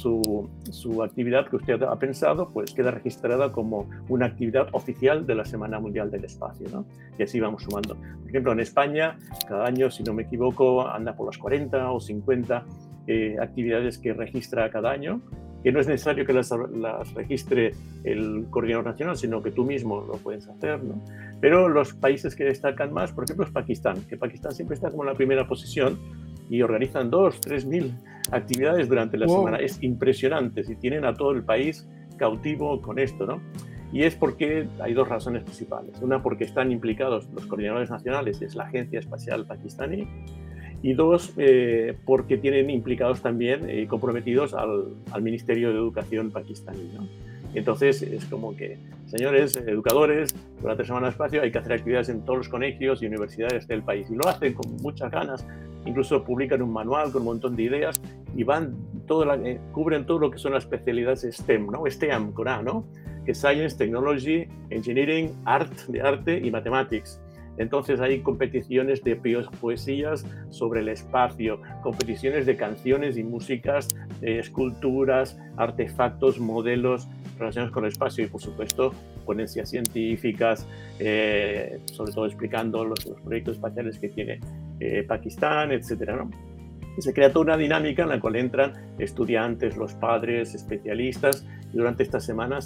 [0.02, 5.46] su, actividad que usted ha pensado, pues queda registrada como una actividad oficial de la
[5.46, 6.86] Semana Mundial del Espacio, ¿no?
[7.18, 7.96] Y así vamos sumando.
[7.96, 12.00] Por ejemplo, en España, cada año, si no me equivoco, anda por las 40 o
[12.00, 12.66] 50
[13.08, 15.22] eh, actividades que registra cada año,
[15.64, 20.02] que no es necesario que las, las, registre el coordinador nacional, sino que tú mismo
[20.02, 21.02] lo puedes hacer, ¿no?
[21.40, 25.04] Pero los países que destacan más, por ejemplo, es Pakistán, que Pakistán siempre está como
[25.04, 26.00] en la primera posición
[26.50, 27.94] y organizan dos, tres mil
[28.32, 29.58] actividades durante la semana.
[29.58, 33.42] Es impresionante, si tienen a todo el país cautivo con esto, ¿no?
[33.94, 36.02] Y es porque hay dos razones principales.
[36.02, 40.08] Una, porque están implicados los coordinadores nacionales, es la Agencia Espacial Pakistaní,
[40.84, 46.32] y dos, eh, porque tienen implicados también y eh, comprometidos al, al, Ministerio de Educación
[46.32, 46.90] pakistaní.
[46.94, 47.08] ¿no?
[47.54, 52.40] Entonces es como que, señores educadores, durante Semana Espacio hay que hacer actividades en todos
[52.40, 54.10] los colegios y universidades del país.
[54.10, 55.46] Y lo hacen con muchas ganas,
[55.86, 58.02] incluso publican un manual con un montón de ideas
[58.36, 58.76] y van
[59.08, 61.84] todo eh, cubren todo lo que son las especialidades STEM, ¿no?
[61.86, 62.86] STEM con A, ¿no?
[63.26, 67.20] Que Science, Technology, Engineering, Art, de arte y Mathematics.
[67.58, 69.16] Entonces hay competiciones de
[69.60, 73.90] poesías sobre el espacio, competiciones de canciones y músicas,
[74.22, 77.08] esculturas, artefactos, modelos
[77.42, 78.94] relacionados con el espacio y por supuesto
[79.26, 80.68] ponencias científicas,
[81.00, 84.40] eh, sobre todo explicando los, proyectos espaciales que tiene
[84.80, 86.32] eh, Pakistán, etcétera, ¿no?
[87.00, 92.04] se crea toda una dinámica en la cual entran estudiantes, los padres, especialistas, y durante
[92.04, 92.60] esta semana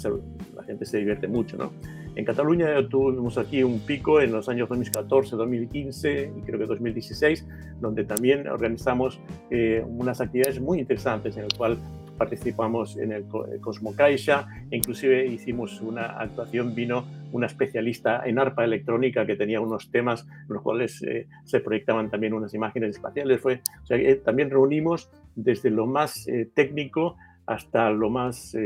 [0.54, 1.72] la gente se divierte mucho, ¿no?
[2.16, 7.46] En Cataluña tuvimos aquí un pico en los años 2014, 2015 y creo que 2016,
[7.78, 11.76] donde también organizamos eh, unas actividades muy interesantes en el cual
[12.16, 13.26] participamos en el
[13.60, 19.90] Cosmo Caixa, inclusive hicimos una actuación, vino una especialista en arpa electrónica que tenía unos
[19.90, 23.40] temas en los cuales eh, se proyectaban también unas imágenes espaciales.
[23.40, 28.56] Fue, eh, también reunimos desde lo más eh, técnico hasta lo más,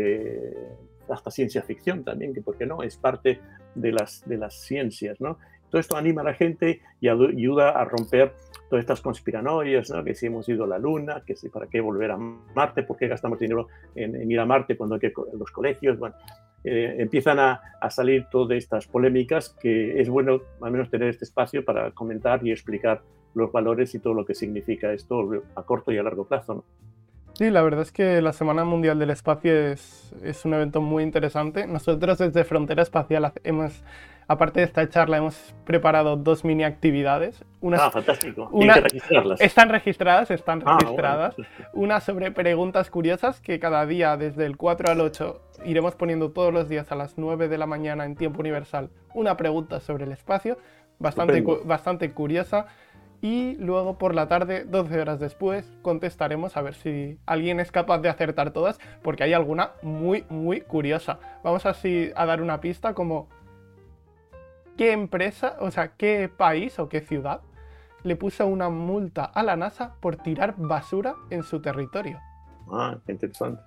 [1.11, 3.39] hasta ciencia ficción también, que por qué no, es parte
[3.75, 5.37] de las, de las ciencias, ¿no?
[5.69, 8.33] Todo esto anima a la gente y ayuda a romper
[8.71, 10.03] todas estas conspiranoias, ¿no?
[10.03, 12.97] que si hemos ido a la Luna, que si para qué volver a Marte, por
[12.97, 16.15] qué gastamos dinero en, ir a Marte cuando hay que los colegios, bueno,
[16.63, 21.25] eh, empiezan a, a, salir todas estas polémicas que es bueno al menos tener este
[21.25, 23.03] espacio para comentar y explicar
[23.35, 26.55] los valores y todo lo que significa esto a corto y a largo plazo.
[26.55, 26.65] ¿no?
[27.35, 31.03] Sí, la verdad es que la Semana Mundial del Espacio es, es, un evento muy
[31.03, 31.67] interesante.
[31.67, 33.83] Nosotros desde Frontera Espacial hemos,
[34.31, 37.45] aparte de esta charla, hemos preparado dos mini actividades.
[37.81, 38.49] ah, fantástico.
[38.53, 39.41] Una, que registrarlas.
[39.41, 41.35] Están registradas, están ah, registradas.
[41.73, 46.55] Una sobre preguntas curiosas que cada día, desde el 4 al 8, iremos poniendo todos
[46.55, 50.13] los días a las 9 de la mañana en tiempo universal una pregunta sobre el
[50.13, 50.59] espacio,
[51.01, 52.67] bastante, bastante curiosa
[53.23, 57.99] y luego por la tarde, 12 horas después, contestaremos a ver si alguien es capaz
[57.99, 61.19] de acertar todas, porque hay alguna muy, muy curiosa.
[61.43, 63.29] Vamos así a dar una pista como
[64.81, 67.43] qué empresa, o sea, qué país o qué ciudad
[68.03, 72.19] le puso una multa a la NASA por tirar basura en su territorio.
[72.73, 73.61] Ah, qué interesante.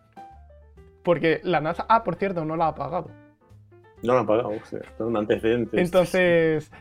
[1.03, 3.11] Porque la NASA, ah, por cierto, no la ha pagado.
[4.01, 5.79] No la ha pagado, o sea, es un antecedente.
[5.79, 6.71] Entonces,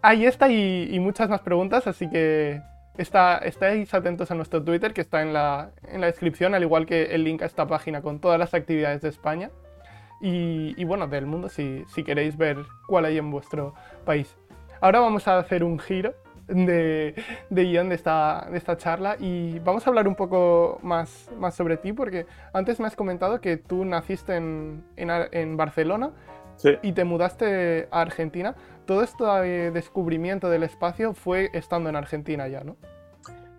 [0.00, 2.62] Ahí está y, muchas más preguntas, así que
[2.98, 6.86] está, estáis atentos a nuestro Twitter que está en la, en la, descripción, al igual
[6.86, 9.50] que el link a esta página con todas las actividades de España
[10.22, 14.36] y, bueno, del mundo si, si, queréis ver cuál hay en vuestro país.
[14.80, 16.14] Ahora vamos a hacer un giro
[16.46, 17.14] de,
[17.50, 21.54] de guion de esta, de esta charla y vamos a hablar un poco más, más
[21.54, 26.12] sobre ti porque antes me has comentado que tú naciste en, en, en Barcelona
[26.82, 28.54] y te mudaste a Argentina
[28.86, 29.24] todo este
[29.70, 32.76] descubrimiento del espacio fue estando en Argentina ya, ¿no?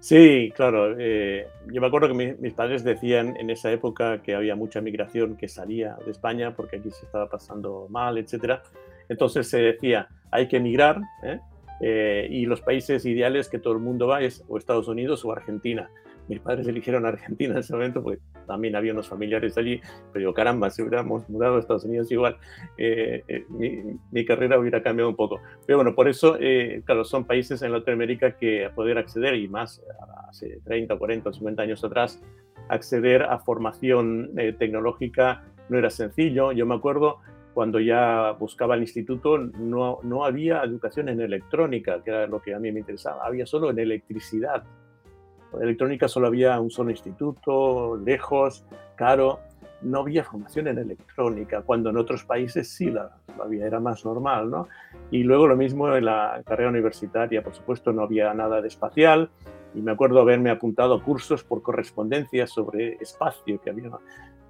[0.03, 0.99] Sí, claro.
[0.99, 5.37] Eh, yo me acuerdo que mis padres decían en esa época que había mucha migración
[5.37, 8.59] que salía de España porque aquí se estaba pasando mal, etc.
[9.07, 11.39] Entonces se decía, hay que emigrar ¿eh?
[11.79, 15.31] Eh, y los países ideales que todo el mundo va es o Estados Unidos o
[15.31, 15.89] Argentina
[16.27, 19.81] mis padres eligieron Argentina en ese momento, porque también había unos familiares allí,
[20.11, 22.37] pero yo, caramba, si hubiéramos mudado a Estados Unidos igual,
[22.77, 23.45] eh, eh,
[24.11, 25.39] mi, carrera hubiera cambiado un poco.
[25.65, 29.47] Pero bueno, por eso, eh, claro, son países en Latinoamérica que a poder acceder, y
[29.47, 29.81] más
[30.29, 32.21] hace 30, 40, 50 años atrás,
[32.69, 36.51] acceder a formación tecnológica no era sencillo.
[36.53, 37.19] Yo me acuerdo
[37.53, 42.53] cuando ya buscaba el instituto, no, no había educación en electrónica, que era lo que
[42.53, 44.63] a mí me interesaba, había solo en electricidad
[45.61, 49.39] electrónica solo había un solo instituto, lejos, caro,
[49.81, 54.49] no había formación en electrónica, cuando en otros países sí la, había, era más normal,
[54.49, 54.67] ¿no?
[55.11, 59.29] Y luego lo mismo en la carrera universitaria, por supuesto, no había nada de espacial,
[59.75, 63.89] y me acuerdo haberme apuntado cursos por correspondencia sobre espacio, que había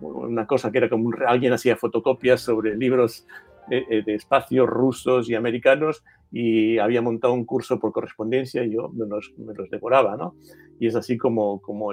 [0.02, 3.26] una cosa que era como alguien hacía fotocopias sobre libros
[3.70, 8.90] de, de espacio rusos y americanos y había montado un curso por correspondencia y yo
[8.90, 10.36] me los, me los devoraba, ¿no?
[10.80, 11.92] Y es así como, como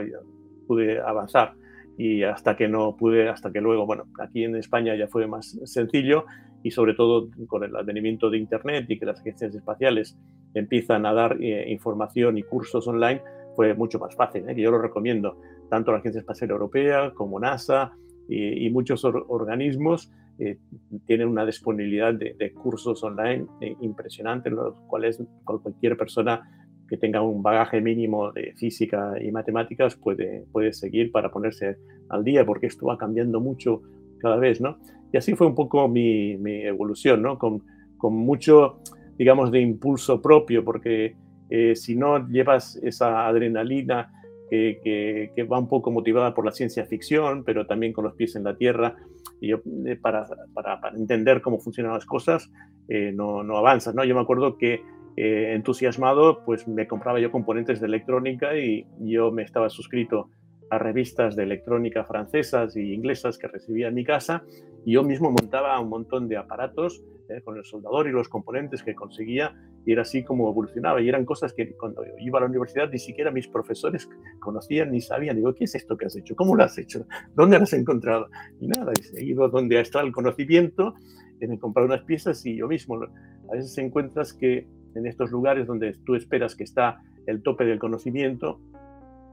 [0.66, 1.52] pude avanzar.
[1.98, 5.58] Y hasta que no pude, hasta que luego, bueno, aquí en España ya fue más
[5.64, 6.24] sencillo
[6.62, 10.18] y sobre todo con el advenimiento de Internet y que las agencias espaciales
[10.54, 13.20] empiezan a dar eh, información y cursos online,
[13.54, 14.54] fue mucho más fácil, ¿eh?
[14.54, 17.92] que yo lo recomiendo, tanto la Agencia Espacial Europea como NASA
[18.26, 20.58] y, y muchos organismos eh,
[21.06, 26.48] tienen una disponibilidad de, cursos online eh, impresionante, en los cuales cualquier persona
[26.88, 31.76] que tenga un bagaje mínimo de física y matemáticas puede, puede seguir para ponerse
[32.08, 33.82] al día, porque esto va cambiando mucho
[34.18, 34.78] cada vez, ¿no?
[35.12, 37.38] Y así fue un poco mi, mi evolución, ¿no?
[37.38, 37.62] Con,
[37.98, 38.80] con, mucho,
[39.18, 41.16] digamos, de impulso propio, porque
[41.50, 44.10] eh, si no llevas esa adrenalina
[44.48, 48.34] que, que, va un poco motivada por la ciencia ficción, pero también con los pies
[48.34, 48.96] en la tierra,
[49.40, 52.50] y yo, eh, para, para, para, entender cómo funcionan las cosas,
[52.88, 53.94] eh, no, no avanzas.
[53.94, 54.04] ¿no?
[54.04, 54.82] Yo me acuerdo que
[55.16, 60.30] eh, entusiasmado, pues me compraba yo componentes de electrónica y yo me estaba suscrito
[60.70, 64.44] a revistas de electrónica francesas y inglesas que recibía en mi casa
[64.84, 67.02] y yo mismo montaba un montón de aparatos
[67.44, 69.54] con el soldador y los componentes que conseguía
[69.86, 71.00] y era así como evolucionaba.
[71.00, 74.08] Y eran cosas que cuando yo iba a la universidad ni siquiera mis profesores
[74.40, 75.36] conocían ni sabían.
[75.36, 76.34] Digo, ¿qué es esto que has hecho?
[76.34, 77.06] ¿Cómo lo has hecho?
[77.34, 78.28] ¿Dónde lo has encontrado?
[78.60, 80.94] Y nada, he ido donde está el conocimiento,
[81.40, 83.00] he comprado unas piezas y yo mismo.
[83.02, 87.78] A veces encuentras que en estos lugares donde tú esperas que está el tope del
[87.78, 88.60] conocimiento,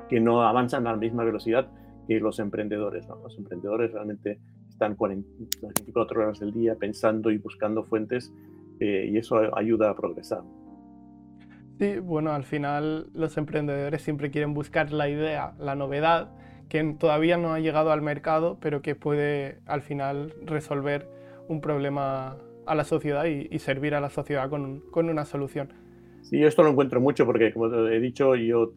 [0.09, 1.69] que no avanzan a la misma velocidad
[2.07, 3.07] que los emprendedores.
[3.07, 3.15] ¿no?
[3.17, 4.39] Los emprendedores realmente
[4.69, 8.33] están 24 horas del día pensando y buscando fuentes
[8.79, 10.41] eh, y eso ayuda a progresar.
[11.79, 16.31] Sí, bueno, al final los emprendedores siempre quieren buscar la idea, la novedad,
[16.69, 21.07] que todavía no ha llegado al mercado, pero que puede al final resolver
[21.47, 25.69] un problema a la sociedad y, servir a la sociedad con, una solución.
[26.29, 28.73] Sí, esto lo encuentro mucho porque, como he dicho, yo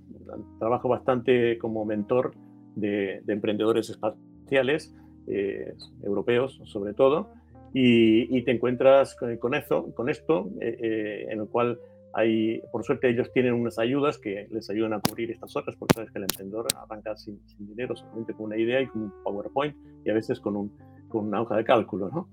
[0.61, 2.33] trabajo bastante como mentor
[2.77, 4.95] de, emprendedores espaciales,
[5.27, 7.29] eh, europeos sobre todo,
[7.75, 11.81] y, te encuentras con, eso, con esto, eh, eh, en el cual
[12.13, 15.95] hay, por suerte ellos tienen unas ayudas que les ayudan a cubrir estas horas, porque
[15.95, 19.77] sabes que el emprendedor arranca sin, dinero, solamente con una idea y con un PowerPoint
[20.05, 20.73] y a veces con, un,
[21.09, 22.29] con una hoja de cálculo, ¿no?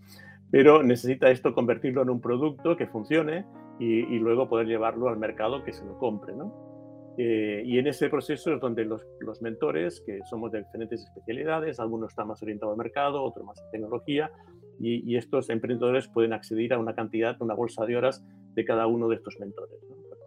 [0.52, 3.46] Pero necesita esto convertirlo en un producto que funcione
[3.80, 6.68] y, luego poder llevarlo al mercado que se lo compre, ¿no?
[7.20, 11.80] Eh, y en ese proceso es donde los, los, mentores, que somos de diferentes especialidades,
[11.80, 14.32] algunos están más orientados al mercado, otros más a tecnología,
[14.80, 19.08] y, estos emprendedores pueden acceder a una cantidad, una bolsa de horas de cada uno
[19.10, 19.80] de estos mentores.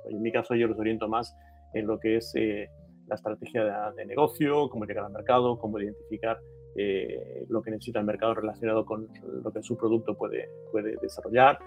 [0.09, 1.37] En mi caso yo los oriento más
[1.75, 2.69] en lo que es eh,
[3.07, 6.39] la estrategia de, negocio, cómo llegar al mercado, cómo identificar
[6.77, 9.09] eh, lo que necesita el mercado relacionado con
[9.43, 11.59] lo que su producto puede, puede desarrollar.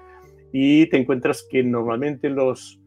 [0.55, 2.79] Y te encuentras que normalmente los,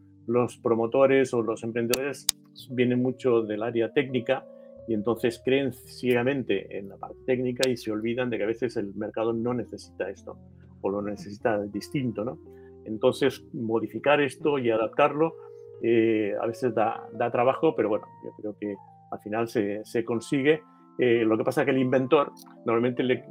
[0.63, 2.27] promotores o los emprendedores
[2.71, 4.47] vienen mucho del área técnica
[4.87, 8.77] y entonces creen ciegamente en la parte técnica y se olvidan de que a veces
[8.77, 10.39] el mercado no necesita esto
[10.81, 12.39] o lo necesita distinto, ¿no?
[12.85, 15.35] Entonces, modificar esto y adaptarlo
[15.83, 18.77] eh, a veces da, trabajo, pero bueno, yo creo que
[19.11, 20.63] al final se, se consigue.
[21.01, 22.31] Eh, lo que pasa es que el inventor
[22.65, 23.25] normalmente le,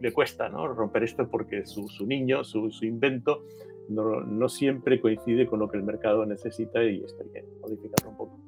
[0.00, 0.66] le, cuesta ¿no?
[0.68, 3.44] romper esto porque su, su niño, su, su invento,
[3.88, 8.10] no, no, siempre coincide con lo que el mercado necesita y esto hay que modificarlo
[8.10, 8.38] un poco.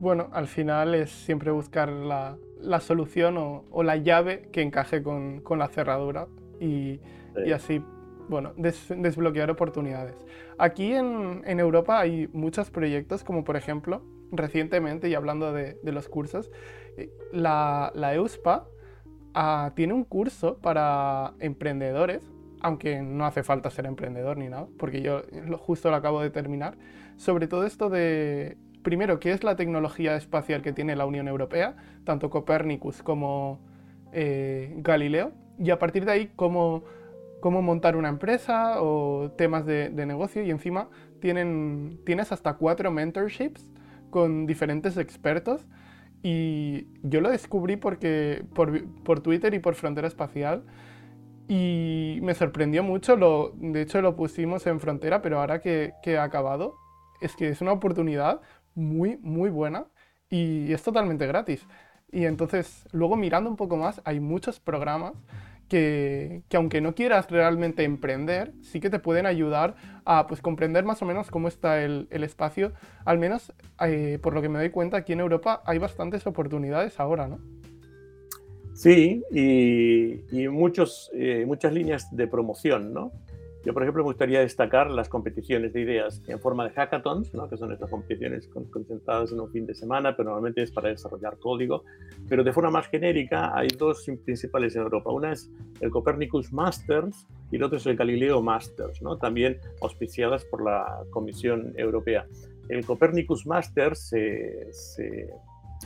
[0.00, 5.02] Bueno, al final es siempre buscar la, la solución o, o, la llave que encaje
[5.02, 6.26] con, con la cerradura
[6.60, 7.00] y,
[7.44, 7.82] y así
[8.28, 10.16] bueno, desbloquear oportunidades.
[10.58, 15.92] Aquí en, en, Europa hay muchos proyectos, como por ejemplo, recientemente, y hablando de, de
[15.92, 16.50] los cursos,
[16.96, 18.68] eh, la, la EUSPA
[19.34, 22.22] ah, tiene un curso para emprendedores
[22.64, 25.20] aunque no hace falta ser emprendedor ni nada, porque yo
[25.58, 26.78] justo lo acabo de terminar,
[27.18, 31.76] sobre todo esto de, primero, qué es la tecnología espacial que tiene la Unión Europea,
[32.04, 33.60] tanto Copernicus como
[34.12, 36.84] eh, Galileo, y a partir de ahí cómo,
[37.40, 40.88] cómo montar una empresa o temas de, negocio, y encima
[41.20, 43.70] tienes hasta cuatro mentorships
[44.08, 45.66] con diferentes expertos,
[46.24, 50.64] y yo lo descubrí porque, por, por Twitter y por Frontera Espacial,
[51.48, 56.16] y me sorprendió mucho, lo, de hecho lo pusimos en frontera, pero ahora que, que,
[56.16, 56.76] ha acabado,
[57.20, 58.40] es que es una oportunidad
[58.74, 59.84] muy, muy buena
[60.30, 61.66] y es totalmente gratis.
[62.10, 65.12] Y entonces, luego mirando un poco más, hay muchos programas
[65.68, 69.74] que, que, aunque no quieras realmente emprender, sí que te pueden ayudar
[70.04, 72.72] a pues, comprender más o menos cómo está el, el espacio.
[73.04, 76.98] Al menos, eh, por lo que me doy cuenta, aquí en Europa hay bastantes oportunidades
[77.00, 77.38] ahora, ¿no?
[78.74, 83.12] Sí, y, muchos, eh, muchas líneas de promoción, ¿no?
[83.64, 87.48] Yo, por ejemplo, me gustaría destacar las competiciones de ideas en forma de hackathons, ¿no?
[87.48, 91.38] que son estas competiciones concentradas en un fin de semana, pero normalmente es para desarrollar
[91.38, 91.84] código.
[92.28, 95.10] Pero de forma más genérica, hay dos principales en Europa.
[95.10, 95.50] Una es
[95.80, 99.16] el Copernicus Masters y el otro es el Galileo Masters, ¿no?
[99.16, 102.26] también auspiciadas por la Comisión Europea.
[102.68, 105.30] El Copernicus Masters se, se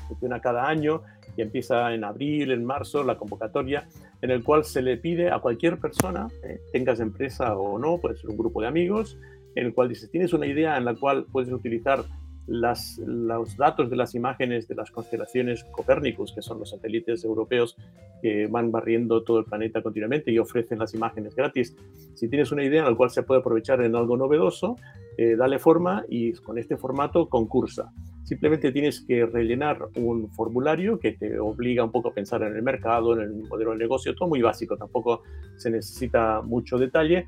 [0.07, 1.03] funciona cada año
[1.37, 3.87] y empieza en abril, en marzo, la convocatoria,
[4.23, 8.17] en el cual se le pide a cualquier persona, eh, tengas empresa o no, puede
[8.17, 9.19] ser un grupo de amigos,
[9.55, 12.05] en el cual dices, tienes una idea en la cual puedes utilizar
[12.49, 17.77] las, los datos de las imágenes de las constelaciones Copérnicus, que son los satélites europeos
[18.23, 21.77] que van barriendo todo el planeta continuamente y ofrecen las imágenes gratis.
[22.15, 24.77] Si tienes una idea en la cual se puede aprovechar en algo novedoso,
[25.17, 27.93] eh, dale forma y con este formato concursa.
[28.25, 32.63] Simplemente tienes que rellenar un formulario que te obliga un poco a pensar en el
[32.63, 35.23] mercado, en el modelo de negocio, todo muy básico, tampoco
[35.57, 37.25] se necesita mucho detalle.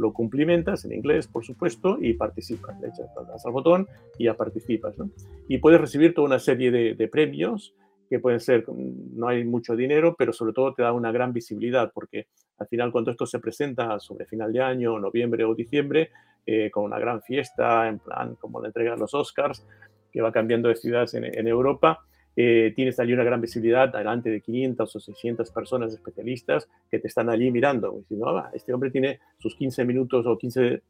[0.00, 2.80] Lo cumplimentas en inglés, por supuesto, y participas.
[2.80, 3.10] Le echas
[3.44, 3.86] al botón
[4.18, 4.96] y ya participas.
[4.96, 5.10] ¿no?
[5.46, 7.74] Y puedes recibir toda una serie de, premios
[8.08, 11.92] que pueden ser, no hay mucho dinero, pero sobre todo te da una gran visibilidad,
[11.94, 12.26] porque
[12.58, 16.10] al final cuando esto se presenta sobre final de año, noviembre o diciembre,
[16.46, 19.64] eh, con una gran fiesta, en plan como la entrega de los Oscars,
[20.10, 22.00] que va cambiando de ciudades en, Europa.
[22.36, 27.08] Eh, tienes allí una gran visibilidad, delante de 500 o 600 personas especialistas que te
[27.08, 27.92] están allí mirando.
[27.92, 30.82] diciendo, ah, este hombre tiene sus 15 minutos o 15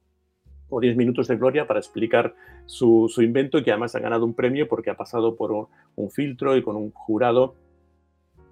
[0.69, 2.35] o 10 minutos de gloria para explicar
[2.67, 6.11] su, su invento y que además ha ganado un premio porque ha pasado por un,
[6.11, 7.57] filtro y con un jurado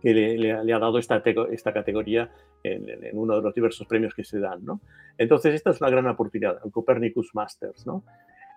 [0.03, 2.31] que le, ha dado esta, esta categoría
[2.63, 4.65] en, en, uno de los diversos premios que se dan.
[4.65, 4.81] ¿no?
[5.17, 7.87] Entonces, esta es una gran oportunidad, el Copernicus Masters.
[7.87, 8.05] ¿no?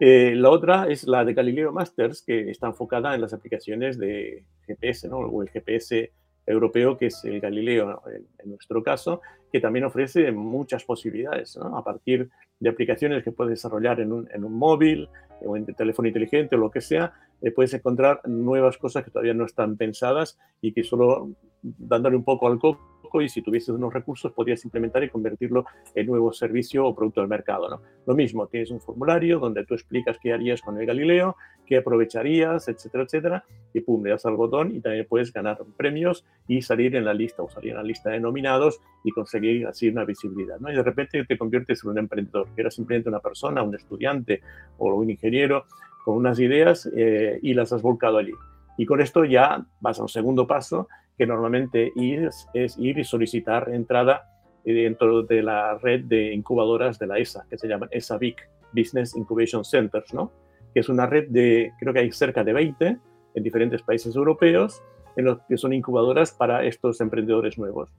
[0.04, 4.45] Eh, la otra es la de Galileo Masters, que está enfocada en las aplicaciones de
[4.66, 6.12] GPS, o el GPS
[6.47, 8.02] europeo, que es el Galileo
[8.39, 9.22] en, nuestro caso,
[9.52, 14.43] que también ofrece muchas posibilidades, a partir de aplicaciones que puedes desarrollar en un, en
[14.43, 15.08] un móvil
[15.45, 19.34] o en teléfono inteligente o lo que sea, eh, puedes encontrar nuevas cosas que todavía
[19.34, 21.32] no están pensadas y que solo
[21.62, 25.66] dándole un poco al coco y si tuvieses unos recursos podrías implementar y convertirlo
[25.96, 27.68] en nuevo servicio o producto del mercado.
[27.68, 27.82] ¿no?
[28.06, 31.36] Lo mismo, tienes un formulario donde tú explicas qué harías con el Galileo,
[31.66, 36.26] qué aprovecharías, etcétera, etcétera, y pum, le das al botón y también puedes ganar premios
[36.48, 39.89] y salir en la lista o salir en la lista de nominados y conseguir así
[39.89, 40.60] una visibilidad.
[40.60, 40.72] ¿no?
[40.72, 44.42] Y de repente te conviertes en un emprendedor, que era simplemente una persona, un estudiante
[44.78, 45.66] o un ingeniero
[46.04, 48.34] con unas ideas eh, y las has volcado allí.
[48.78, 50.88] Y con esto ya vas a un segundo paso,
[51.18, 54.24] que normalmente es, ir y solicitar entrada
[54.64, 58.38] dentro de la red de incubadoras de la ESA, que se llama ESA BIC,
[58.74, 60.32] Business Incubation Centers, ¿no?
[60.74, 62.97] que es una red de, creo que hay cerca de 20
[63.36, 64.82] en diferentes países europeos,
[65.16, 67.89] en los que son incubadoras para estos emprendedores nuevos.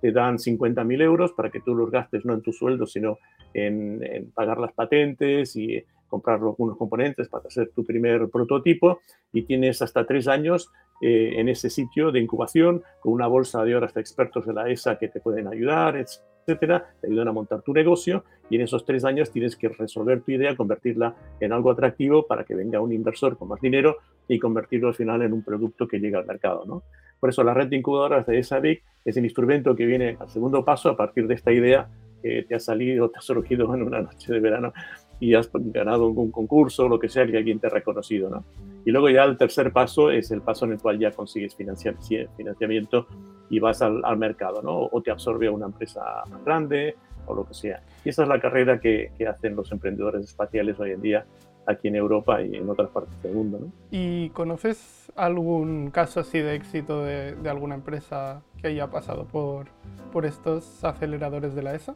[0.00, 3.18] Te dan 50.000 euros para que tú los gastes no en tu sueldo, sino
[3.52, 5.84] en pagar las patentes y
[6.14, 9.00] comprar algunos componentes para hacer tu primer prototipo
[9.32, 10.70] y tienes hasta tres años
[11.02, 14.70] eh, en ese sitio de incubación con una bolsa de horas de expertos de la
[14.70, 18.84] ESA que te pueden ayudar, etcétera, te ayudan a montar tu negocio y en esos
[18.84, 22.92] tres años tienes que resolver tu idea, convertirla en algo atractivo para que venga un
[22.92, 23.96] inversor con más dinero
[24.28, 26.84] y convertirlo al final en un producto que llegue al mercado, ¿no?
[27.18, 30.64] Por eso la red de incubadoras de ESABIC es el instrumento que viene al segundo
[30.64, 31.88] paso a partir de esta idea
[32.24, 34.72] que te ha salido, te ha surgido en una noche de verano
[35.20, 38.44] y has ganado un concurso, lo que sea, que alguien te ha reconocido, ¿no?
[38.84, 43.06] Y luego ya el tercer paso es el paso en el cual ya consigues financiamiento
[43.48, 44.88] y vas al, mercado, ¿no?
[44.92, 46.96] O te absorbe una empresa más grande
[47.26, 47.82] o lo que sea.
[48.04, 51.26] Y esa es la carrera que, que hacen los emprendedores espaciales hoy en día
[51.66, 53.58] aquí en Europa y en otras partes del mundo.
[53.60, 53.72] ¿no?
[53.90, 59.68] ¿Y conoces algún caso así de éxito de, de, alguna empresa que haya pasado por,
[60.12, 61.94] por estos aceleradores de la ESA?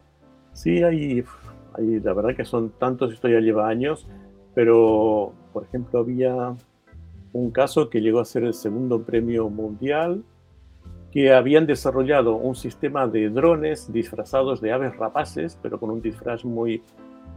[0.52, 1.22] Sí, hay,
[1.78, 4.06] la verdad que son tantos, esto ya lleva años,
[4.54, 6.54] pero por ejemplo había
[7.32, 10.24] un caso que llegó a ser el segundo premio mundial,
[11.10, 16.44] que habían desarrollado un sistema de drones disfrazados de aves rapaces, pero con un disfraz
[16.44, 16.82] muy,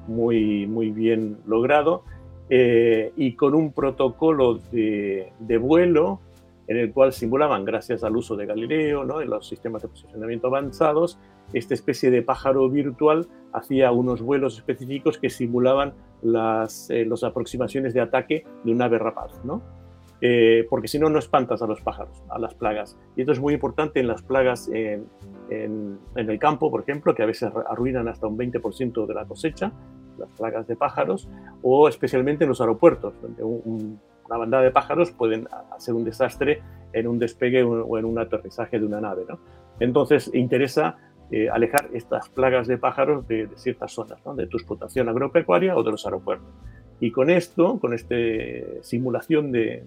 [0.07, 2.03] muy, muy bien logrado,
[2.49, 6.19] eh, y con un protocolo de, de, vuelo
[6.67, 9.21] en el cual simulaban, gracias al uso de Galileo, ¿no?
[9.21, 11.17] en los sistemas de posicionamiento avanzados,
[11.53, 18.01] esta especie de pájaro virtual hacía unos vuelos específicos que simulaban las, eh, aproximaciones de
[18.01, 19.61] ataque de un ave rapaz, ¿no?
[20.21, 22.97] Eh, porque si no, no espantas a los pájaros, a las plagas.
[23.15, 25.07] Y esto es muy importante en las plagas en,
[25.49, 29.71] el campo, por ejemplo, que a veces arruinan hasta un 20% de la cosecha,
[30.19, 31.27] las plagas de pájaros,
[31.63, 36.61] o especialmente en los aeropuertos, donde una bandada de pájaros pueden hacer un desastre
[36.93, 39.25] en un despegue o en un aterrizaje de una nave.
[39.27, 39.39] ¿no?
[39.81, 40.97] Entonces, interesa
[41.31, 45.91] eh, alejar estas plagas de pájaros de, ciertas zonas, de tu explotación agropecuaria o de
[45.91, 46.49] los aeropuertos.
[46.99, 48.15] Y con esto, con esta
[48.81, 49.83] simulación de,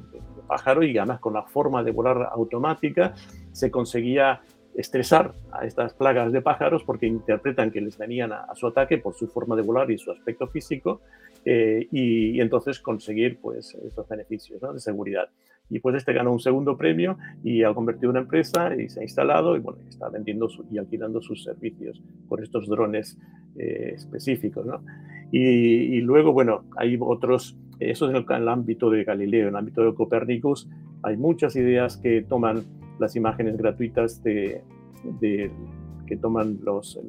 [0.49, 3.15] pájaro y además con la forma de volar automática,
[3.53, 4.41] se conseguía
[4.75, 9.15] estresar a estas plagas de pájaros porque interpretan que les venían a, su ataque por
[9.15, 11.01] su forma de volar y su aspecto físico
[11.45, 15.29] eh, y, entonces conseguir pues, estos beneficios de seguridad.
[15.71, 19.03] Y pues este ganó un segundo premio y ha convertido una empresa y se ha
[19.03, 23.19] instalado y bueno, está vendiendo y alquilando sus servicios por estos drones
[23.57, 24.67] eh, específicos.
[25.33, 29.85] Y, luego, bueno, hay otros, eso es en el, ámbito de Galileo, en el ámbito
[29.85, 30.69] de Copernicus,
[31.03, 32.63] hay muchas ideas que toman
[33.01, 34.63] las imágenes gratuitas de,
[36.07, 37.01] que toman los,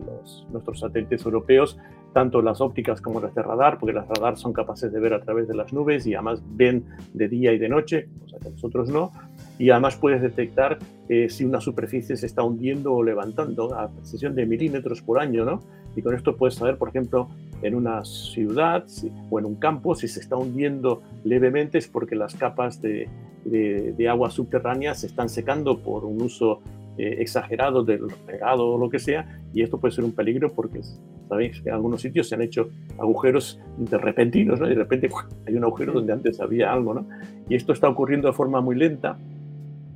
[0.51, 1.77] nuestros satélites europeos
[2.15, 5.19] tanto las ópticas como las de radar, porque las radar son capaces de ver a
[5.19, 8.87] través de las nubes y además ven de día y de noche, cosa que nosotros
[8.87, 9.11] no.
[9.59, 14.33] Y además puedes detectar eh, si una superficie se está hundiendo o levantando a precisión
[14.33, 15.59] de milímetros por año, ¿no?
[15.93, 17.27] Y con esto puedes saber, por ejemplo,
[17.61, 18.85] en una ciudad
[19.29, 23.09] o en un campo, si se está hundiendo levemente es porque las capas de,
[23.43, 26.61] de, de agua subterránea se están secando por un uso
[26.97, 30.81] eh, exagerado del regado o lo que sea, y esto puede ser un peligro porque
[31.27, 34.67] sabéis que en algunos sitios se han hecho agujeros de repentinos, ¿no?
[34.67, 35.09] Y de repente
[35.47, 37.07] hay un agujero donde antes había algo, ¿no?
[37.49, 39.17] Y esto está ocurriendo de forma muy lenta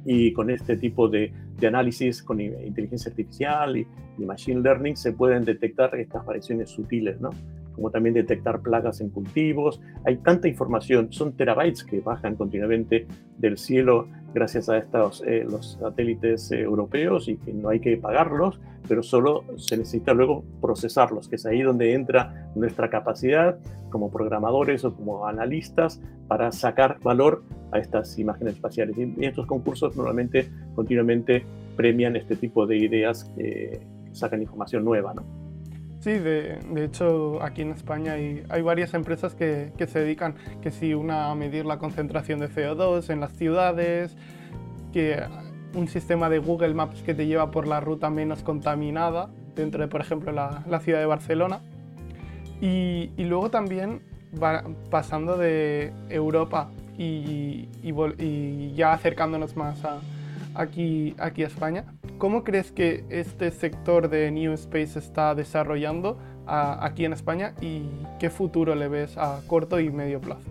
[0.05, 3.87] y con este tipo de, de análisis con inteligencia artificial y,
[4.17, 7.29] y, machine learning se pueden detectar estas variaciones sutiles, ¿no?
[7.79, 9.79] Como también detectar plagas en cultivos.
[10.05, 13.07] Hay tanta información, son terabytes que bajan continuamente
[13.37, 17.95] del cielo gracias a estos eh, los satélites eh, europeos y que no hay que
[17.95, 23.57] pagarlos, pero solo se necesita luego procesarlos, que es ahí donde entra nuestra capacidad
[23.89, 28.97] como programadores o como analistas para sacar valor a estas imágenes espaciales.
[28.97, 31.45] Y estos concursos normalmente continuamente
[31.77, 33.79] premian este tipo de ideas que
[34.11, 35.13] sacan información nueva.
[35.13, 35.48] ¿no?
[35.99, 40.71] Sí, de, hecho aquí en España hay, hay varias empresas que, que, se dedican, que
[40.71, 44.15] si una a medir la concentración de CO2 en las ciudades,
[44.93, 45.21] que
[45.73, 49.89] un sistema de Google Maps que te lleva por la ruta menos contaminada dentro de,
[49.89, 51.59] por ejemplo, la, la ciudad de Barcelona.
[52.61, 54.01] Y, y luego también
[54.89, 59.99] pasando de Europa y, y, y ya acercándonos más a,
[60.55, 61.85] aquí, aquí a España,
[62.19, 67.83] ¿Cómo crees que este sector de New Space está desarrollando aquí en España y
[68.19, 70.43] qué futuro le ves a corto y medio plazo?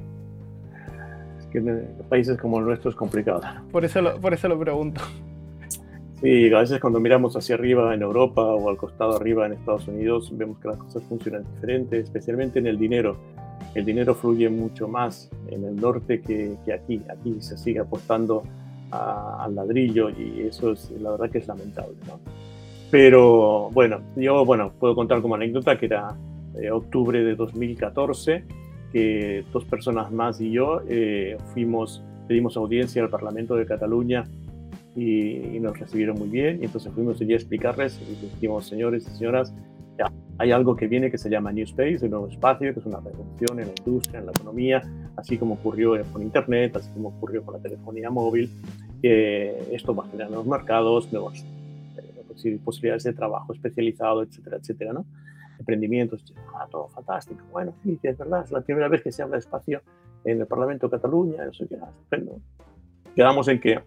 [1.38, 3.42] Es que en países como el nuestro es complicado.
[3.70, 5.02] Por eso lo, por eso lo pregunto.
[6.22, 9.86] Sí, a veces cuando miramos hacia arriba en Europa o al costado arriba en Estados
[9.88, 13.18] Unidos, vemos que las cosas funcionan diferente, especialmente en el dinero.
[13.74, 17.02] El dinero fluye mucho más en el norte que, que aquí.
[17.10, 18.42] Aquí se sigue apostando
[18.90, 21.96] al ladrillo y eso es la verdad que es lamentable.
[22.06, 22.20] ¿no?
[22.90, 26.16] Pero bueno, yo bueno, puedo contar como anécdota que era
[26.60, 28.44] eh, octubre de 2014
[28.92, 34.24] que dos personas más y yo eh, fuimos, pedimos audiencia al Parlamento de Cataluña
[34.96, 39.16] y, nos recibieron muy bien y entonces fuimos allí a explicarles y dijimos, señores y
[39.16, 39.52] señoras,
[40.38, 43.00] hay algo que viene que se llama New Space, un nuevo espacio, que es una
[43.00, 44.82] revolución en la industria, en la economía,
[45.18, 48.50] así como ocurrió con Internet, así como ocurrió con la telefonía móvil.
[49.02, 51.44] esto va a generar nuevos mercados, nuevas
[52.44, 55.04] eh, posibilidades de trabajo especializado, etcétera, etcétera, ¿no?
[55.58, 57.42] Emprendimientos, ah, todo fantástico.
[57.50, 59.82] Bueno, sí, es verdad, es la primera vez que se habla de espacio
[60.24, 62.40] en el Parlamento de Cataluña, sé qué, estupendo.
[63.16, 63.80] Quedamos en que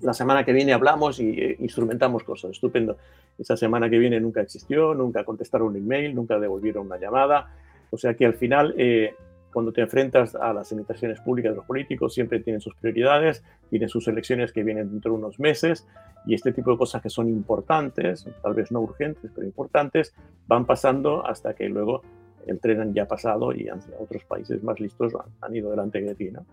[0.00, 2.96] la semana que viene hablamos y eh, instrumentamos cosas, estupendo.
[3.36, 7.50] Esa semana que viene nunca existió, nunca contestaron un email, nunca devolvieron una llamada.
[7.90, 9.16] O sea que al final, eh,
[9.52, 13.88] cuando te enfrentas a las limitaciones públicas de los políticos, siempre tienen sus prioridades, tienen
[13.88, 15.86] sus elecciones que vienen dentro de unos meses
[16.26, 20.14] y este tipo de cosas que son importantes, tal vez no urgentes, pero importantes,
[20.46, 22.02] van pasando hasta que luego
[22.46, 26.30] el tren ya ha pasado y otros países más listos han, ido delante de ti.
[26.30, 26.44] ¿no?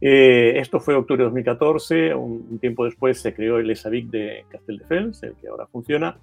[0.00, 5.22] Eh, esto fue octubre de 2014, un, tiempo después se creó el ESAVIC de Castelldefels,
[5.22, 6.18] el que ahora funciona,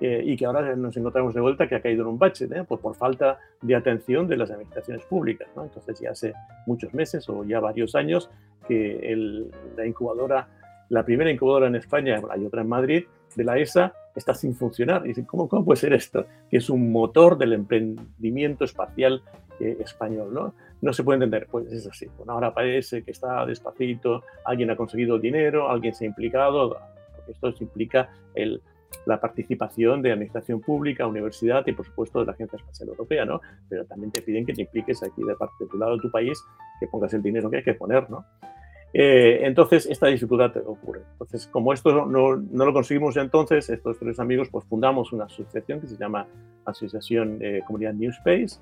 [0.00, 2.64] eh, y que ahora nos encontramos de vuelta que ha caído en un bache, ¿eh?
[2.66, 5.48] pues por falta de atención de las administraciones públicas.
[5.56, 5.64] ¿no?
[5.64, 6.34] Entonces ya hace
[6.66, 8.30] muchos meses o ya varios años
[8.68, 10.48] que el, la incubadora,
[10.88, 15.04] la primera incubadora en España, hay otra en Madrid, de la ESA, está sin funcionar.
[15.04, 16.26] Y dicen, ¿cómo, ¿cómo puede ser esto?
[16.50, 19.22] Que es un motor del emprendimiento espacial
[19.60, 20.54] español, ¿no?
[20.80, 21.48] no se puede entender.
[21.50, 22.06] Pues es así.
[22.16, 26.76] Bueno, ahora parece que está despacito, alguien ha conseguido dinero, alguien se ha implicado,
[27.16, 28.62] porque esto implica el,
[29.06, 33.40] la participación de administración pública, universidad y por supuesto de la Agencia Espacial Europea, ¿no?
[33.68, 36.10] Pero también te piden que te impliques aquí de parte de tu lado de tu
[36.10, 36.42] país,
[36.80, 38.24] que pongas el dinero que hay que poner, ¿no?
[38.92, 41.02] Eh, entonces, esta dificultad ocurre.
[41.12, 45.80] Entonces, como esto no, lo conseguimos ya entonces, estos tres amigos, pues fundamos una asociación
[45.80, 46.26] que se llama
[46.64, 48.58] Asociación eh, Comunidad New Space,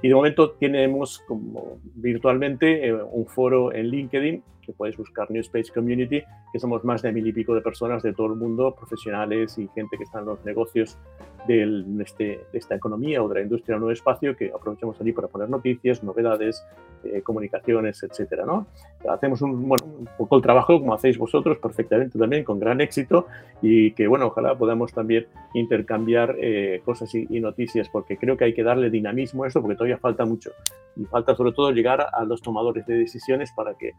[0.00, 5.40] y de momento tenemos como virtualmente eh, un foro en LinkedIn que puedes buscar New
[5.40, 8.74] Space Community, que somos más de mil y pico de personas de todo el mundo,
[8.74, 10.98] profesionales y gente que está en los negocios
[11.46, 15.12] de, este, de esta economía o de la industria del nuevo espacio, que aprovechamos allí
[15.12, 16.62] para poner noticias, novedades,
[17.04, 18.66] eh, comunicaciones, etcétera, ¿no?
[19.08, 23.26] Hacemos un, bueno, un poco el trabajo como hacéis vosotros perfectamente también, con gran éxito,
[23.62, 28.44] y que, bueno, ojalá podamos también intercambiar eh, cosas y, y, noticias, porque creo que
[28.44, 30.50] hay que darle dinamismo a esto, porque todavía falta mucho.
[30.96, 33.92] Y falta sobre todo llegar a los tomadores de decisiones para que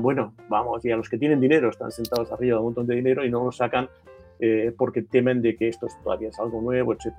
[0.00, 2.94] bueno, vamos, y a los que tienen dinero están sentados arriba de un montón de
[2.94, 3.88] dinero y no lo sacan
[4.40, 7.14] eh, porque temen de que esto todavía es algo nuevo, etc.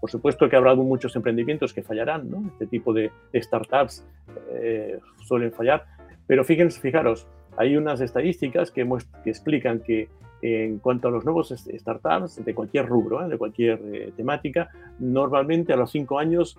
[0.00, 2.48] Por supuesto que habrá muchos emprendimientos que fallarán, ¿no?
[2.48, 4.06] Este tipo de, startups
[4.52, 5.86] eh, suelen fallar,
[6.26, 8.86] pero fíjense, fijaros, hay unas estadísticas que,
[9.24, 10.08] que, explican que
[10.42, 13.28] en cuanto a los nuevos startups de cualquier rubro, ¿eh?
[13.28, 14.68] de cualquier temática,
[14.98, 16.58] normalmente a los cinco años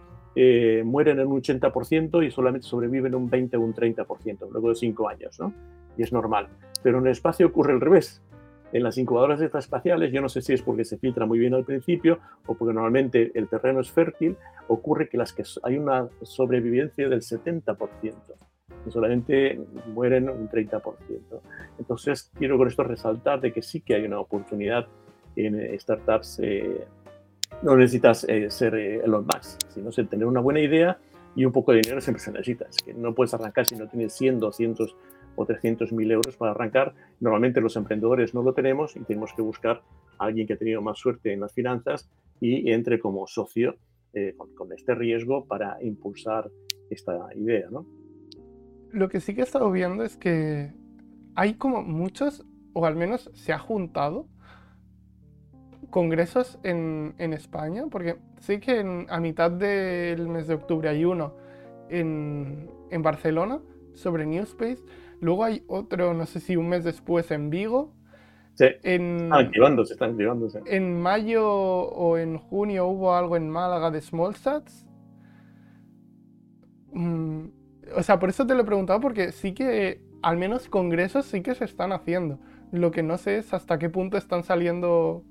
[0.85, 5.09] mueren en un 80% y solamente sobreviven un 20 o un 30% luego de cinco
[5.09, 5.53] años, ¿no?
[5.97, 6.47] Y es normal.
[6.83, 8.21] Pero en el espacio ocurre al revés
[8.73, 11.63] en las incubadoras espaciales, yo no sé si es porque se filtra muy bien al
[11.63, 14.35] principio o porque normalmente el terreno es fértil,
[14.67, 18.13] ocurre que, las que hay una sobrevivencia del 70%,
[18.85, 19.59] y solamente
[19.93, 20.81] mueren un 30%.
[21.79, 24.87] Entonces, quiero con esto resaltar de que sí que hay una oportunidad
[25.35, 26.39] en startups.
[26.41, 26.85] Eh,
[27.61, 30.99] no necesitas eh, ser eh, Elon Musk, sino tener una buena idea
[31.35, 32.65] y un poco de dinero siempre se necesita.
[32.69, 34.95] Es que no puedes arrancar si no tienes 100, 200
[35.35, 36.93] o 300.000 euros para arrancar.
[37.19, 39.81] Normalmente los emprendedores no lo tenemos y tenemos que buscar
[40.17, 42.09] a alguien que ha tenido más suerte en las finanzas
[42.41, 43.75] y entre como socio
[44.13, 46.49] eh, con, este riesgo para impulsar
[46.89, 47.69] esta idea.
[47.69, 47.85] ¿no?
[48.91, 50.73] Lo que sí que he estado viendo es que
[51.35, 54.27] hay como muchos, o al menos se ha juntado,
[55.89, 57.85] congresos en, España?
[57.89, 61.33] Porque sé que a mitad del mes de octubre hay uno
[61.89, 62.69] en,
[62.99, 63.59] Barcelona
[63.93, 64.83] sobre New Space.
[65.19, 67.93] Luego hay otro, no sé si un mes después, en Vigo.
[68.53, 70.61] Sí, en, activándose, están activándose.
[70.65, 74.85] En mayo o en junio hubo algo en Málaga de SmallSats.
[76.91, 77.45] Mm,
[77.95, 81.41] o sea, por eso te lo he preguntado, porque sí que al menos congresos sí
[81.41, 82.39] que se están haciendo.
[82.71, 85.23] Lo que no sé es hasta qué punto están saliendo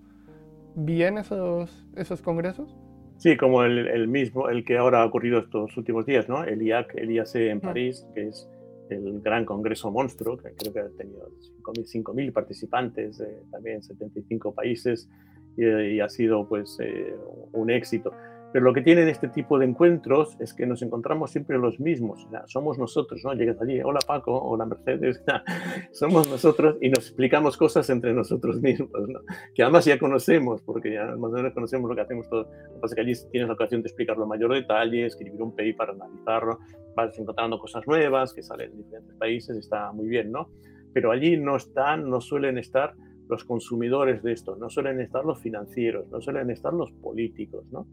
[0.76, 2.76] bien esos, esos congresos.
[3.16, 6.44] Sí, como el, mismo, el que ahora ha ocurrido estos últimos días, ¿no?
[6.44, 8.48] El IAC, el IAC en París, que es
[8.90, 11.30] el gran congreso monstruo, que creo que ha tenido
[11.62, 15.08] 5.000 participantes, de también 75 países,
[15.56, 17.14] y, ha sido pues eh,
[17.52, 18.12] un éxito.
[18.52, 22.26] Pero lo que tienen este tipo de encuentros es que nos encontramos siempre los mismos.
[22.46, 23.34] somos nosotros, ¿no?
[23.34, 25.22] Llegas allí, hola Paco, hola Mercedes,
[25.92, 29.20] somos nosotros y nos explicamos cosas entre nosotros mismos, ¿no?
[29.54, 32.46] Que además ya conocemos, porque ya más o menos conocemos lo que hacemos todos.
[32.46, 35.42] Lo que pasa es que allí tienes la ocasión de explicarlo en mayor detalle, escribir
[35.42, 36.58] un paper para analizarlo,
[36.94, 40.48] vas encontrando cosas nuevas que salen en diferentes países, está muy bien, ¿no?
[40.92, 42.94] Pero allí no están, no suelen estar
[43.28, 47.86] los consumidores de esto, no suelen estar los financieros, no suelen estar los políticos, ¿no?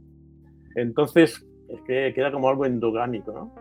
[0.76, 3.56] Entonces, es que queda como algo endogámico, ¿no?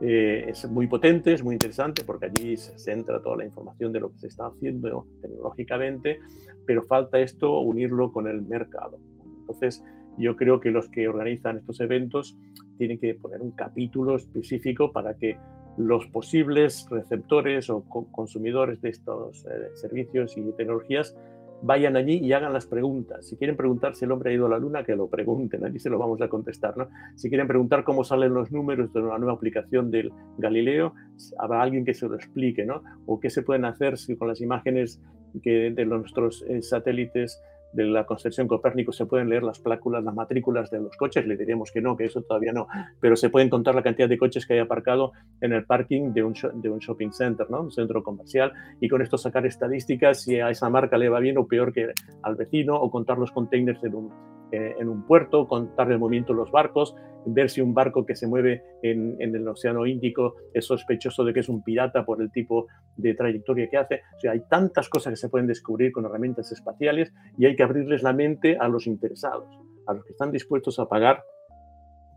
[0.00, 4.00] Eh, es muy potente, es muy interesante porque allí se centra toda la información de
[4.00, 6.18] lo que se está haciendo tecnológicamente,
[6.66, 8.98] pero falta esto unirlo con el mercado.
[9.40, 9.84] Entonces,
[10.18, 12.36] yo creo que los que organizan estos eventos
[12.78, 15.38] tienen que poner un capítulo específico para que
[15.76, 21.16] los posibles receptores o consumidores de estos eh, servicios y tecnologías
[21.62, 23.26] vayan allí y hagan las preguntas.
[23.26, 25.78] Si quieren preguntar si el hombre ha ido a la luna, que lo pregunten, allí
[25.78, 26.76] se lo vamos a contestar.
[26.76, 26.88] ¿no?
[27.16, 30.94] Si quieren preguntar cómo salen los números de una nueva aplicación del Galileo,
[31.38, 32.82] habrá alguien que se lo explique, ¿no?
[33.06, 35.00] O qué se pueden hacer si con las imágenes
[35.42, 37.40] que de nuestros eh, satélites
[37.72, 41.36] de la concepción Copérnico se pueden leer las pláculas, las matrículas de los coches, le
[41.36, 42.66] diríamos que no, que eso todavía no,
[43.00, 46.22] pero se pueden contar la cantidad de coches que hay aparcado en el parking de
[46.22, 47.62] un, de un shopping center, ¿no?
[47.62, 51.38] un centro comercial, y con esto sacar estadísticas si a esa marca le va bien
[51.38, 51.92] o peor que
[52.22, 54.12] al vecino, o contar los containers en un,
[54.52, 56.94] eh, en un puerto, contar el movimiento de los barcos,
[57.24, 61.40] ver si un barco que se mueve en, el Océano Índico es sospechoso de que
[61.40, 62.66] es un pirata por el tipo
[62.96, 64.02] de trayectoria que hace.
[64.28, 68.12] Hay tantas cosas que se pueden descubrir con herramientas espaciales y hay que abrirles la
[68.12, 69.48] mente a los interesados,
[69.86, 71.24] a los que están dispuestos a pagar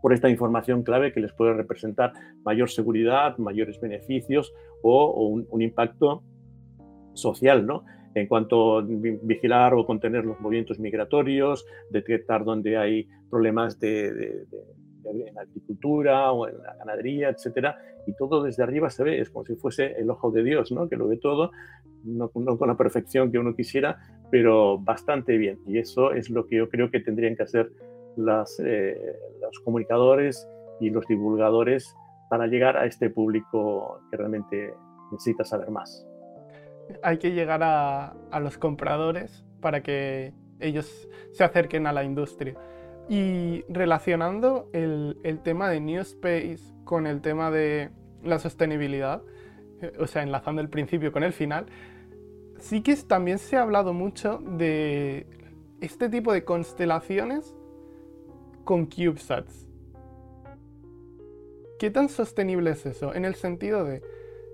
[0.02, 2.12] por esta información clave que les puede representar
[2.44, 6.22] mayor seguridad, mayores beneficios o, un, un impacto
[7.14, 7.84] social, ¿no?
[8.16, 14.46] en cuanto a vigilar o contener los movimientos migratorios, detectar dónde hay problemas de,
[15.04, 17.76] en la agricultura o en la ganadería, etcétera,
[18.06, 20.88] y todo desde arriba se ve, es como si fuese el ojo de Dios, ¿no?
[20.88, 21.50] que lo ve todo,
[22.04, 23.98] no, con la perfección que uno quisiera,
[24.30, 25.58] pero bastante bien.
[25.66, 27.70] Y eso es lo que yo creo que tendrían que hacer
[28.16, 28.96] las, eh,
[29.40, 30.48] los comunicadores
[30.80, 31.94] y los divulgadores
[32.28, 34.74] para llegar a este público que realmente
[35.12, 36.06] necesita saber más
[37.02, 42.54] hay que llegar a, los compradores para que ellos se acerquen a la industria.
[43.08, 47.90] Y relacionando el, tema de New Space con el tema de
[48.22, 49.22] la sostenibilidad,
[49.80, 51.66] eh, o sea, enlazando el principio con el final,
[52.58, 55.26] sí que también se ha hablado mucho de
[55.80, 57.54] este tipo de constelaciones
[58.64, 59.66] con CubeSats.
[61.78, 63.14] ¿Qué tan sostenible es eso?
[63.14, 64.02] En el sentido de,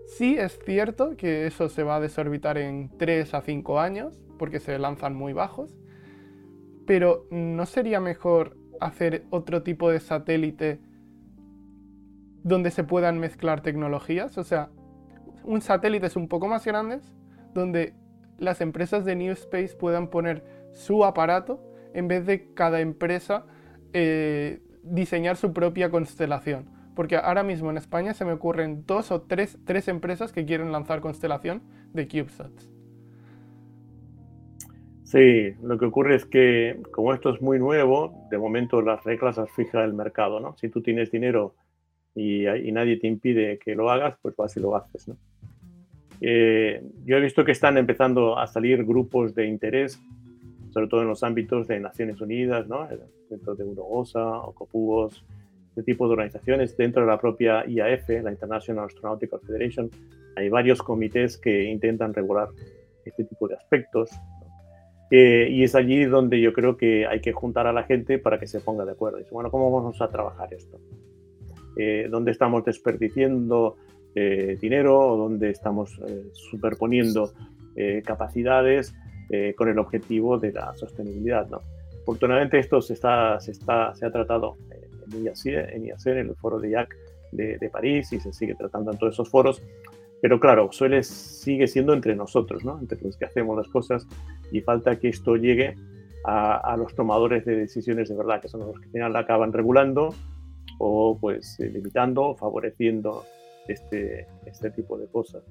[0.07, 4.61] Sí es cierto que eso se va a desorbitar en 3 a 5 años, porque
[4.61, 5.75] se lanzan muy bajos,
[6.87, 10.81] pero ¿no sería mejor hacer otro tipo de satélite
[12.43, 14.37] donde se puedan mezclar tecnologías?
[14.37, 14.71] O sea,
[15.45, 17.01] un satélite es un poco más grande,
[17.55, 17.95] donde
[18.39, 21.61] las empresas de New Space puedan poner su aparato
[21.95, 23.47] en vez de cada empresa
[23.93, 26.67] eh, diseñar su propia constelación.
[26.95, 30.73] Porque ahora mismo en España se me ocurren dos o tres, tres empresas que quieren
[30.73, 32.71] lanzar constelación de CubeSats.
[35.05, 39.37] Sí, lo que ocurre es que como esto es muy nuevo, de momento las reglas
[39.37, 40.57] las fija el mercado, ¿no?
[40.57, 41.55] Si tú tienes dinero
[42.15, 45.17] y, nadie te impide que lo hagas, pues vas y lo haces, ¿no?
[46.25, 50.01] Eh, yo he visto que están empezando a salir grupos de interés,
[50.71, 52.87] sobre todo en los ámbitos de Naciones Unidas, ¿no?
[53.29, 55.25] Dentro de Eurogosa o Copubos,
[55.71, 59.91] este tipo de organizaciones dentro de la propia IAF, la International Astronautical Federation.
[60.37, 62.49] Hay varios comités que intentan regular
[63.05, 64.11] este tipo de aspectos.
[65.11, 68.39] Eh, y es allí donde yo creo que hay que juntar a la gente para
[68.39, 69.19] que se ponga de acuerdo.
[69.19, 70.79] Dice, bueno, ¿cómo vamos a trabajar esto?
[71.77, 73.77] Eh, ¿Dónde estamos desperdiciando
[74.15, 75.99] eh, dinero o dónde estamos
[76.33, 77.33] superponiendo
[78.05, 78.95] capacidades
[79.57, 81.49] con el objetivo de la sostenibilidad?
[81.49, 81.63] ¿no?
[82.03, 84.57] Afortunadamente esto se, está, se, está, se ha tratado
[85.13, 86.97] en IAC, en, IAC, en el foro de IAC
[87.31, 89.63] de, de, París y se sigue tratando en todos esos foros.
[90.21, 92.79] Pero claro, suele, sigue siendo entre nosotros, ¿no?
[92.79, 94.07] entre los que hacemos las cosas
[94.51, 95.75] y falta que esto llegue
[96.25, 99.53] a, a los tomadores de decisiones de verdad, que son los que al final acaban
[99.53, 100.15] regulando
[100.79, 103.25] o pues eh, limitando, favoreciendo
[103.69, 105.43] este, este tipo de cosas.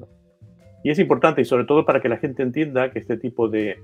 [0.83, 3.77] Y es importante, y sobre todo para que la gente entienda que este tipo de,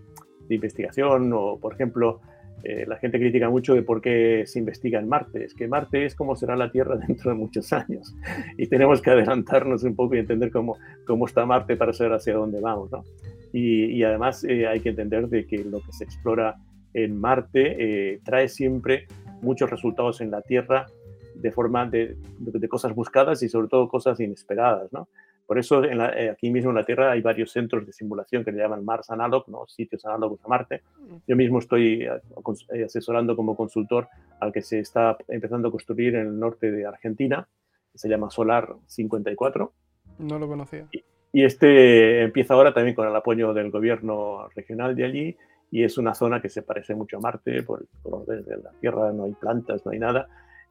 [0.47, 2.21] de investigación, o por ejemplo,
[2.63, 5.43] eh, la gente critica mucho de por qué se investiga en Marte.
[5.43, 8.15] Es que Marte es como será la Tierra dentro de muchos años.
[8.57, 12.33] Y tenemos que adelantarnos un poco y entender cómo, cómo está Marte para saber hacia
[12.33, 12.91] dónde vamos.
[12.91, 13.03] ¿no?
[13.53, 16.55] Y, y, además eh, hay que entender de que lo que se explora
[16.93, 17.75] en Marte
[18.13, 19.05] eh, trae siempre
[19.41, 20.87] muchos resultados en la Tierra
[21.41, 24.91] de forma de, de, cosas buscadas y sobre todo cosas inesperadas.
[24.91, 25.07] ¿no?
[25.45, 28.43] Por eso en la, eh, aquí mismo en la Tierra hay varios centros de simulación
[28.43, 29.65] que le llaman Mars Analog, ¿no?
[29.67, 30.81] sitios análogos a Marte.
[31.25, 32.21] Yo mismo estoy eh,
[32.73, 34.09] eh, asesorando como consultor
[34.39, 37.47] al que se está empezando a construir en el norte de Argentina,
[37.91, 39.71] que se llama Solar 54.
[40.19, 40.87] No lo conocía.
[40.91, 45.37] Y, y este empieza ahora también con el apoyo del gobierno regional de allí
[45.71, 48.71] y es una zona que se parece mucho a Marte, por el color de la
[48.79, 50.27] Tierra no hay plantas, no hay nada,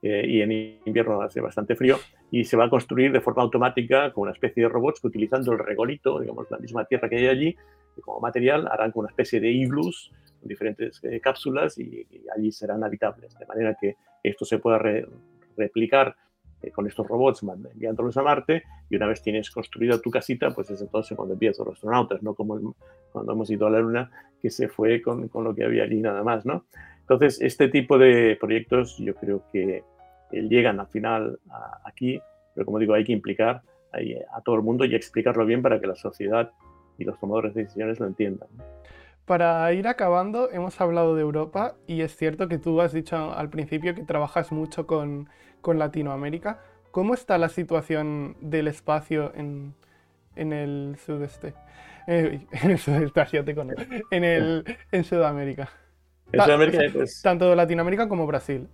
[0.07, 0.53] eh, y en
[0.85, 1.99] invierno hace bastante frío,
[2.31, 5.53] y se va a construir de forma automática con una especie de robots que utilizando
[5.53, 7.57] el regolito, digamos, la misma tierra que hay allí,
[8.03, 12.53] como material, harán con una especie de iglus con diferentes eh, cápsulas y, y, allí
[12.53, 15.07] serán habitables, de manera que esto se pueda re,
[15.57, 16.15] replicar
[16.63, 20.71] eh, con estos robots enviándolos a Marte y una vez tienes construida tu casita, pues
[20.71, 22.63] es entonces cuando empiezan los astronautas, no como el,
[23.13, 26.01] cuando hemos ido a la Luna, que se fue con, con, lo que había allí
[26.01, 26.65] nada más, ¿no?
[27.01, 29.85] Entonces, este tipo de proyectos yo creo que
[30.31, 32.20] llegan al final a, aquí,
[32.55, 33.62] pero como digo, hay que implicar
[33.93, 33.99] a,
[34.37, 36.53] a todo el mundo y explicarlo bien para que la sociedad
[36.99, 38.49] y los tomadores de decisiones lo entiendan.
[39.27, 43.51] Para ir acabando, hemos hablado de Europa y es cierto que tú has dicho al
[43.51, 45.29] principio que trabajas mucho con,
[45.61, 46.61] con Latinoamérica.
[46.93, 49.74] ¿Cómo está la situación del espacio en,
[50.37, 51.55] en el sudeste?
[52.09, 53.74] Eh, en el sudeste asiático, no.
[54.12, 55.68] En, el, en Sudamérica.
[56.31, 58.68] En Sudamérica pues, Tanto Latinoamérica como Brasil.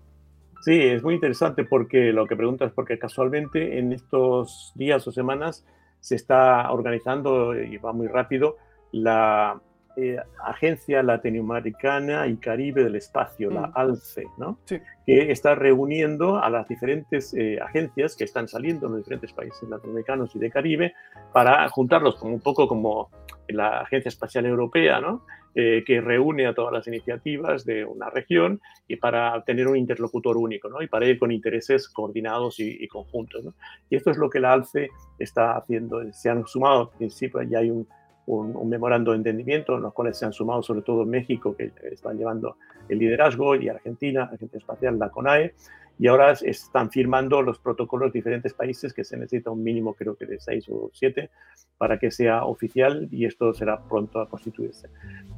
[0.63, 5.67] Sí, es muy interesante porque lo que preguntas, porque casualmente en estos días o semanas
[5.99, 8.59] se está organizando y va muy rápido
[8.93, 9.61] la
[9.97, 13.55] eh, Agencia Latinoamericana y Caribe del Espacio, mm.
[13.55, 14.59] la ALCE, ¿no?
[14.65, 14.81] Sí.
[15.05, 19.69] que está reuniendo a las diferentes eh, agencias que están saliendo en los diferentes países
[19.69, 20.95] latinoamericanos y de Caribe
[21.33, 23.11] para juntarlos como un poco como
[23.49, 25.25] la Agencia Espacial Europea, ¿no?
[25.55, 30.39] eh, que reúne a todas las iniciativas de una región y para tener un interlocutor
[30.39, 30.81] único ¿no?
[30.81, 33.45] y para ir con intereses coordinados y, y conjuntos.
[33.45, 33.55] ¿no?
[33.91, 34.89] Y esto es lo que la ALCE
[35.19, 36.01] está haciendo.
[36.13, 37.87] Se han sumado, al principio ya hay un,
[38.27, 41.73] un, un, memorando de entendimiento en los cuales se han sumado sobre todo México, que
[41.91, 42.57] están llevando
[42.89, 45.55] el liderazgo, y Argentina, Agencia Espacial, la CONAE,
[45.99, 50.17] y ahora están firmando los protocolos de diferentes países que se necesita un mínimo creo
[50.17, 51.31] que de seis o siete
[51.79, 54.89] para que sea oficial y esto será pronto a constituirse.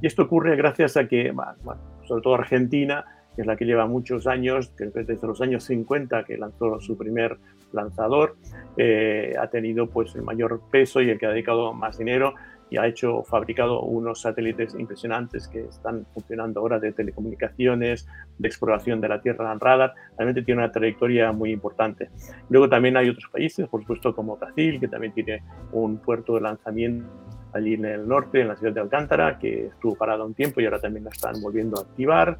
[0.00, 3.04] Y esto ocurre gracias a que, bueno, sobre todo Argentina,
[3.34, 6.96] que es la que lleva muchos años, que desde los años 50 que lanzó su
[6.96, 7.38] primer
[7.72, 8.36] lanzador,
[8.76, 12.34] eh, ha tenido pues el mayor peso y el que ha dedicado más dinero
[12.70, 18.08] y ha hecho, fabricado unos satélites impresionantes que están funcionando ahora de telecomunicaciones,
[18.38, 19.94] de exploración de la Tierra en radar.
[20.16, 22.10] Realmente tiene una trayectoria muy importante.
[22.48, 25.42] Luego también hay otros países, por supuesto como Brasil, que también tiene
[25.72, 27.06] un puerto de lanzamiento
[27.52, 30.64] allí en el norte, en la ciudad de Alcántara, que estuvo parado un tiempo y
[30.64, 32.38] ahora también la están volviendo a activar.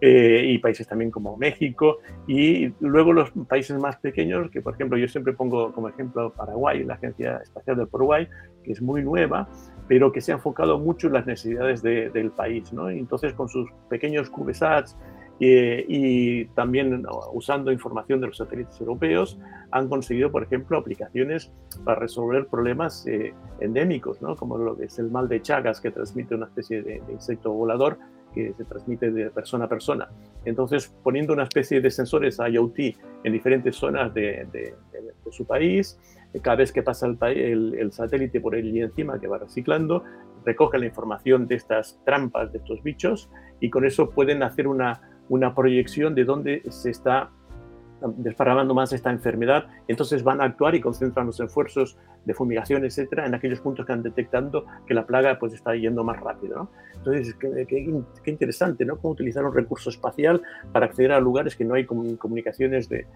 [0.00, 4.96] Eh, y países también como México, y luego los países más pequeños, que por ejemplo
[4.96, 8.28] yo siempre pongo como ejemplo Paraguay, la Agencia Espacial de Paraguay,
[8.62, 9.48] que es muy nueva,
[9.88, 12.88] pero que se ha enfocado mucho en las necesidades de, del país, ¿no?
[12.90, 14.96] Entonces con sus pequeños CubeSats
[15.40, 19.36] eh, y también usando información de los satélites europeos,
[19.72, 21.52] han conseguido, por ejemplo, aplicaciones
[21.84, 24.36] para resolver problemas eh, endémicos, ¿no?
[24.36, 27.52] como lo que es el mal de Chagas, que transmite una especie de, de insecto
[27.52, 27.98] volador
[28.34, 30.08] que se transmite de persona a persona.
[30.44, 32.78] Entonces, poniendo una especie de sensores IoT
[33.24, 34.74] en diferentes zonas de,
[35.30, 35.98] su país,
[36.42, 40.04] cada vez que pasa el, satélite por allí encima, que va reciclando,
[40.44, 43.28] recoge la información de estas trampas, de estos bichos,
[43.60, 47.30] y con eso pueden hacer una, una proyección de dónde se está
[48.16, 53.26] desparramando más esta enfermedad, entonces van a actuar y concentran los esfuerzos de fumigación, etcétera,
[53.26, 56.56] en aquellos puntos que han detectando que la plaga pues está yendo más rápido.
[56.56, 56.70] ¿no?
[56.96, 58.98] Entonces, qué, interesante, ¿no?
[58.98, 60.42] Cómo utilizar un recurso espacial
[60.72, 63.06] para acceder a lugares que no hay comunicaciones de,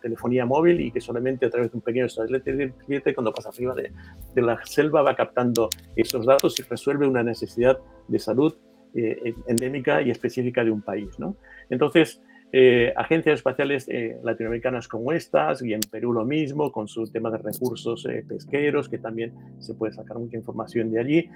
[0.00, 3.92] telefonía móvil y que solamente a través de un pequeño satélite, cuando pasa arriba de,
[4.34, 8.54] de la selva, va captando esos datos y resuelve una necesidad de salud
[8.94, 11.18] endémica y específica de un país.
[11.18, 11.36] ¿no?
[11.68, 12.20] Entonces,
[12.52, 17.30] eh, agencias espaciales eh, latinoamericanas como estas y en Perú lo mismo, con su tema
[17.30, 21.30] de recursos eh, pesqueros, que también se puede sacar mucha información de allí,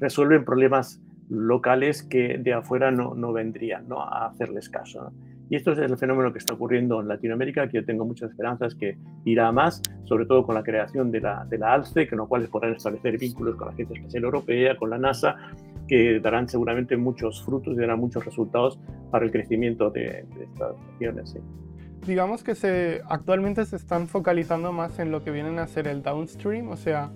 [0.00, 5.10] resuelven problemas locales que de afuera no, vendrían a hacerles caso.
[5.50, 8.74] Y esto es el fenómeno que está ocurriendo en Latinoamérica, que yo tengo muchas esperanzas
[8.74, 12.28] que irá más, sobre todo con la creación de la, de la ALCE, con lo
[12.28, 15.36] cual podrán establecer vínculos con la Agencia Espacial Europea, con la NASA,
[15.88, 18.78] que darán seguramente muchos frutos y darán muchos resultados
[19.10, 21.36] para el crecimiento de, estas regiones.
[22.06, 26.02] Digamos que se, actualmente se están focalizando más en lo que vienen a ser el
[26.02, 27.10] downstream, o sea,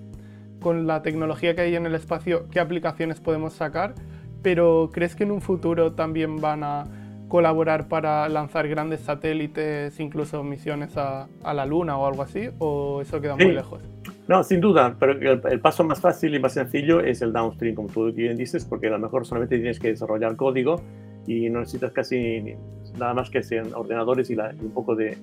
[0.60, 3.94] con la tecnología que hay en el espacio, qué aplicaciones podemos sacar,
[4.42, 6.84] pero ¿crees que en un futuro también van a
[7.28, 12.50] colaborar para lanzar grandes satélites, incluso misiones a, a la Luna o algo así?
[12.58, 13.82] ¿O eso queda muy lejos?
[14.28, 17.88] No, sin duda, pero el, paso más fácil y más sencillo es el downstream, como
[17.88, 20.80] tú bien dices, porque a lo mejor solamente tienes que desarrollar código
[21.26, 22.56] y no necesitas casi
[22.98, 25.16] nada más que sean ordenadores y, un poco de,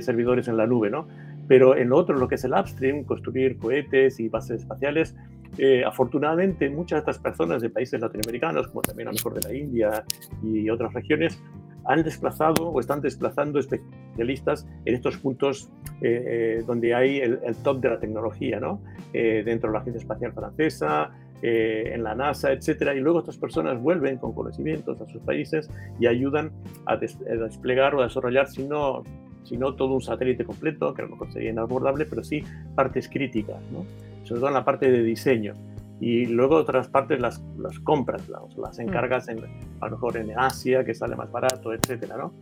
[0.00, 1.06] servidores en la nube, ¿no?
[1.48, 5.16] Pero en lo otro, lo que es el upstream, construir cohetes y bases espaciales,
[5.58, 9.48] eh, afortunadamente muchas de estas personas de países latinoamericanos, como también a lo mejor de
[9.48, 10.04] la India
[10.42, 11.42] y otras regiones,
[11.84, 15.68] han desplazado o están desplazando especialistas en estos puntos
[16.00, 18.80] eh, eh, donde hay el, top de la tecnología, ¿no?
[19.12, 21.10] Dentro de la Agencia Espacial Francesa,
[21.42, 25.68] en la NASA, etcétera, y luego estas personas vuelven con conocimientos a sus países
[25.98, 26.52] y ayudan
[26.86, 29.02] a, desplegar o a desarrollar, si no,
[29.44, 33.08] si no todo un satélite completo, que a lo mejor sería inabordable, pero sí partes
[33.08, 33.84] críticas, ¿no?
[34.24, 35.54] sobre todo en la parte de diseño
[36.02, 38.82] y luego otras partes las, las compras, las, las mm.
[38.82, 39.38] encargas en,
[39.80, 42.32] a lo mejor en Asia, que sale más barato, etcétera, ¿no?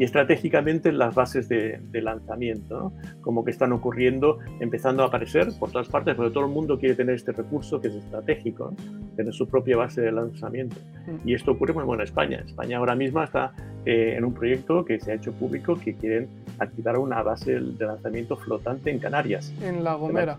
[0.00, 2.92] Y estratégicamente las bases de, de lanzamiento, ¿no?
[3.20, 6.94] como que están ocurriendo, empezando a aparecer por todas partes, porque todo el mundo quiere
[6.94, 8.72] tener este recurso que es estratégico,
[9.16, 10.76] tener su propia base de lanzamiento.
[11.06, 11.28] Mm.
[11.28, 12.42] Y esto ocurre muy bueno en España.
[12.46, 13.52] España ahora mismo está
[13.84, 16.28] eh, en un proyecto que se ha hecho público que quieren
[16.58, 19.52] activar una base de lanzamiento flotante en Canarias.
[19.62, 20.38] En La Gomera.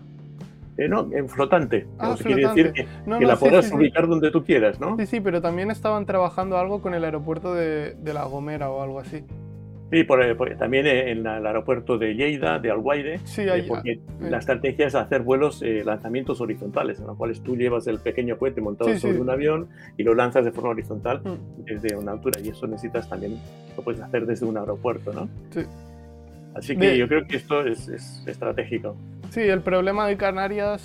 [0.78, 1.86] Eh, no, en flotante.
[1.98, 4.96] Ah, quiere decir que, la podrás ubicar donde tú quieras, ¿no?
[4.96, 8.98] Sí, sí, pero también estaban trabajando algo con el aeropuerto de, La Gomera o algo
[8.98, 9.22] así.
[9.92, 10.24] Sí, por,
[10.56, 15.20] también en el aeropuerto de Lleida, de Alguaire, sí, eh, porque la estrategia es hacer
[15.20, 19.28] vuelos, eh, lanzamientos horizontales, en los cuales tú llevas el pequeño cohete montado sobre un
[19.28, 19.68] avión
[19.98, 21.64] y lo lanzas de forma horizontal mm.
[21.64, 22.40] desde una altura.
[22.42, 23.38] Y eso necesitas también,
[23.76, 25.28] lo puedes hacer desde un aeropuerto, ¿no?
[25.50, 25.60] Sí.
[26.54, 28.96] Así que yo creo que esto es, es estratégico.
[29.28, 30.82] Sí, el problema de Canarias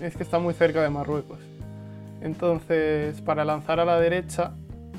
[0.00, 1.40] es que está muy cerca de Marruecos.
[2.22, 4.52] Entonces, para lanzar a la derecha,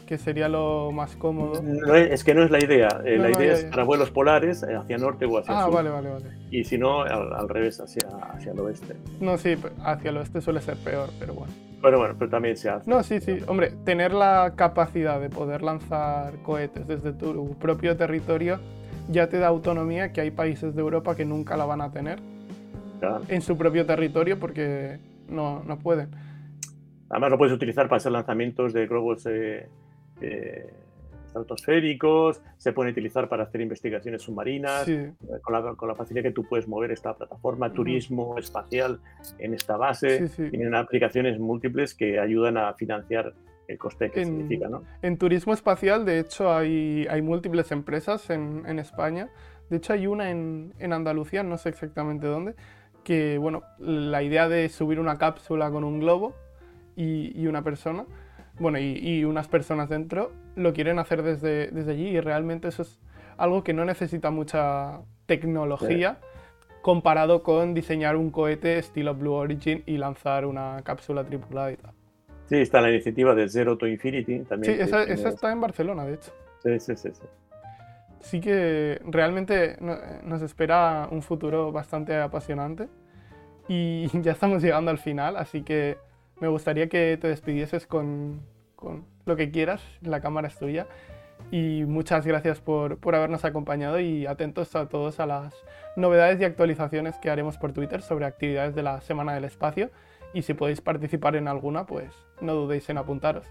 [0.07, 1.61] que sería lo más cómodo.
[1.93, 2.87] es, que no es la idea.
[3.05, 5.71] Eh, la idea es para vuelos polares eh, hacia norte o hacia ah, sur.
[5.71, 6.25] Ah, vale, vale, vale.
[6.49, 8.95] Y si no, al, revés, hacia, hacia el oeste.
[9.19, 11.53] No, sí, hacia el oeste suele ser peor, pero bueno.
[11.81, 12.89] Pero bueno, pero también se hace.
[12.89, 13.37] No, sí, sí.
[13.45, 18.59] Hombre, tener la capacidad de poder lanzar cohetes desde tu propio territorio
[19.09, 22.19] ya te da autonomía que hay países de Europa que nunca la van a tener
[23.29, 24.99] en su propio territorio porque
[25.29, 26.09] no, no, pueden.
[27.09, 29.69] Además lo puedes utilizar para hacer lanzamientos de globos eh,
[30.21, 30.69] eh,
[31.27, 36.31] estratosféricos, se puede utilizar para hacer investigaciones submarinas, eh, con, la, con, la, facilidad que
[36.31, 38.99] tú puedes mover esta plataforma, turismo espacial
[39.39, 43.33] en esta base, tienen aplicaciones múltiples que ayudan a financiar
[43.67, 44.69] el coste que significa.
[44.69, 44.83] ¿no?
[45.01, 49.29] En turismo espacial, de hecho, hay, hay múltiples empresas en, en España.
[49.69, 52.55] De hecho, hay una en, en Andalucía, no sé exactamente dónde,
[53.03, 56.35] que, bueno, la idea de subir una cápsula con un globo
[56.95, 58.05] y, una persona,
[58.59, 62.99] bueno, y, unas personas dentro, lo quieren hacer desde, desde allí y realmente eso es
[63.37, 66.17] algo que no necesita mucha tecnología
[66.81, 71.91] comparado con diseñar un cohete estilo Blue Origin y lanzar una cápsula tripulada y tal.
[72.45, 74.75] Sí, está la iniciativa de Zero to Infinity también.
[74.75, 76.31] Sí, esa, está en Barcelona, de hecho.
[76.63, 77.09] Sí, sí, sí.
[77.13, 77.23] sí
[78.27, 82.87] sí que realmente nos espera un futuro bastante apasionante
[83.67, 85.97] y ya estamos llegando al final, así que
[86.39, 88.41] me gustaría que te despidieses con,
[89.25, 90.87] lo que quieras, la cámara es tuya.
[91.51, 95.53] Y muchas gracias por, por, habernos acompañado y atentos a todos a las
[95.95, 99.91] novedades y actualizaciones que haremos por Twitter sobre actividades de la Semana del Espacio.
[100.33, 102.11] Y si podéis participar en alguna, pues
[102.41, 103.45] no dudéis en apuntaros.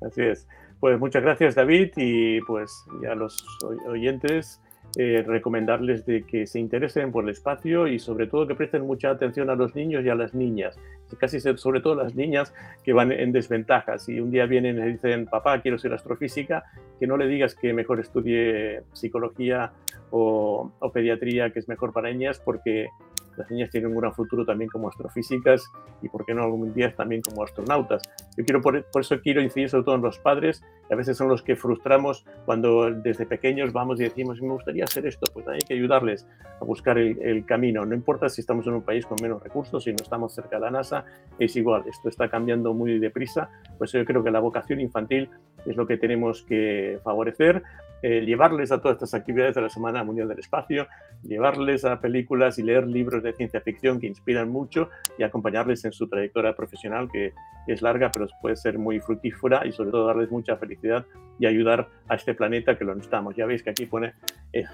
[0.00, 0.48] Así es.
[0.80, 3.44] Pues muchas gracias David y pues ya los
[3.86, 4.60] oyentes
[4.98, 9.10] eh, recomendarles de que se interesen por el espacio y sobre todo que presten mucha
[9.10, 10.78] atención a los niños y a las niñas,
[11.18, 13.98] casi sobre todo las niñas que van en desventaja.
[13.98, 16.64] Si un día vienen y dicen, papá, quiero ser astrofísica,
[16.98, 19.72] que no le digas que mejor estudie psicología
[20.10, 22.88] o, o pediatría, que es mejor para niñas, porque
[23.36, 25.70] las niñas tienen un gran futuro también como astrofísicas
[26.02, 28.02] y, por qué no, algún día también como astronautas.
[28.36, 31.28] Yo quiero, por, eso quiero incidir sobre todo en los padres, que a veces son
[31.28, 35.58] los que frustramos cuando desde pequeños vamos y decimos, me gustaría hacer esto, pues hay
[35.58, 36.26] que ayudarles
[36.60, 37.84] a buscar el, camino.
[37.84, 40.62] No importa si estamos en un país con menos recursos, si no estamos cerca de
[40.62, 41.04] la NASA,
[41.38, 45.28] es igual, esto está cambiando muy deprisa, pues yo creo que la vocación infantil
[45.66, 47.62] es lo que tenemos que favorecer,
[48.08, 50.86] eh, llevarles a todas estas actividades de la Semana Mundial del Espacio,
[51.24, 55.92] llevarles a películas y leer libros de ciencia ficción que inspiran mucho y acompañarles en
[55.92, 57.32] su trayectoria profesional que
[57.66, 61.04] es larga pero puede ser muy fructífera y sobre todo darles mucha felicidad
[61.40, 63.34] y ayudar a este planeta que lo necesitamos.
[63.34, 64.14] Ya veis que aquí pone
[64.52, 64.66] eh,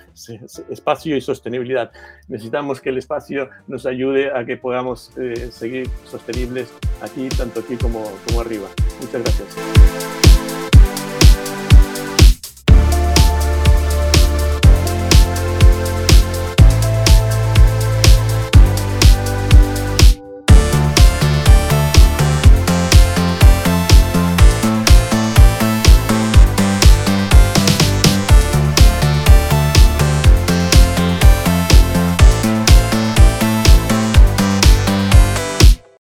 [0.68, 1.90] espacio y sostenibilidad.
[2.28, 6.70] Necesitamos que el espacio nos ayude a que podamos eh, seguir sostenibles
[7.00, 8.68] aquí, tanto aquí como, como arriba.
[9.00, 10.31] Muchas gracias.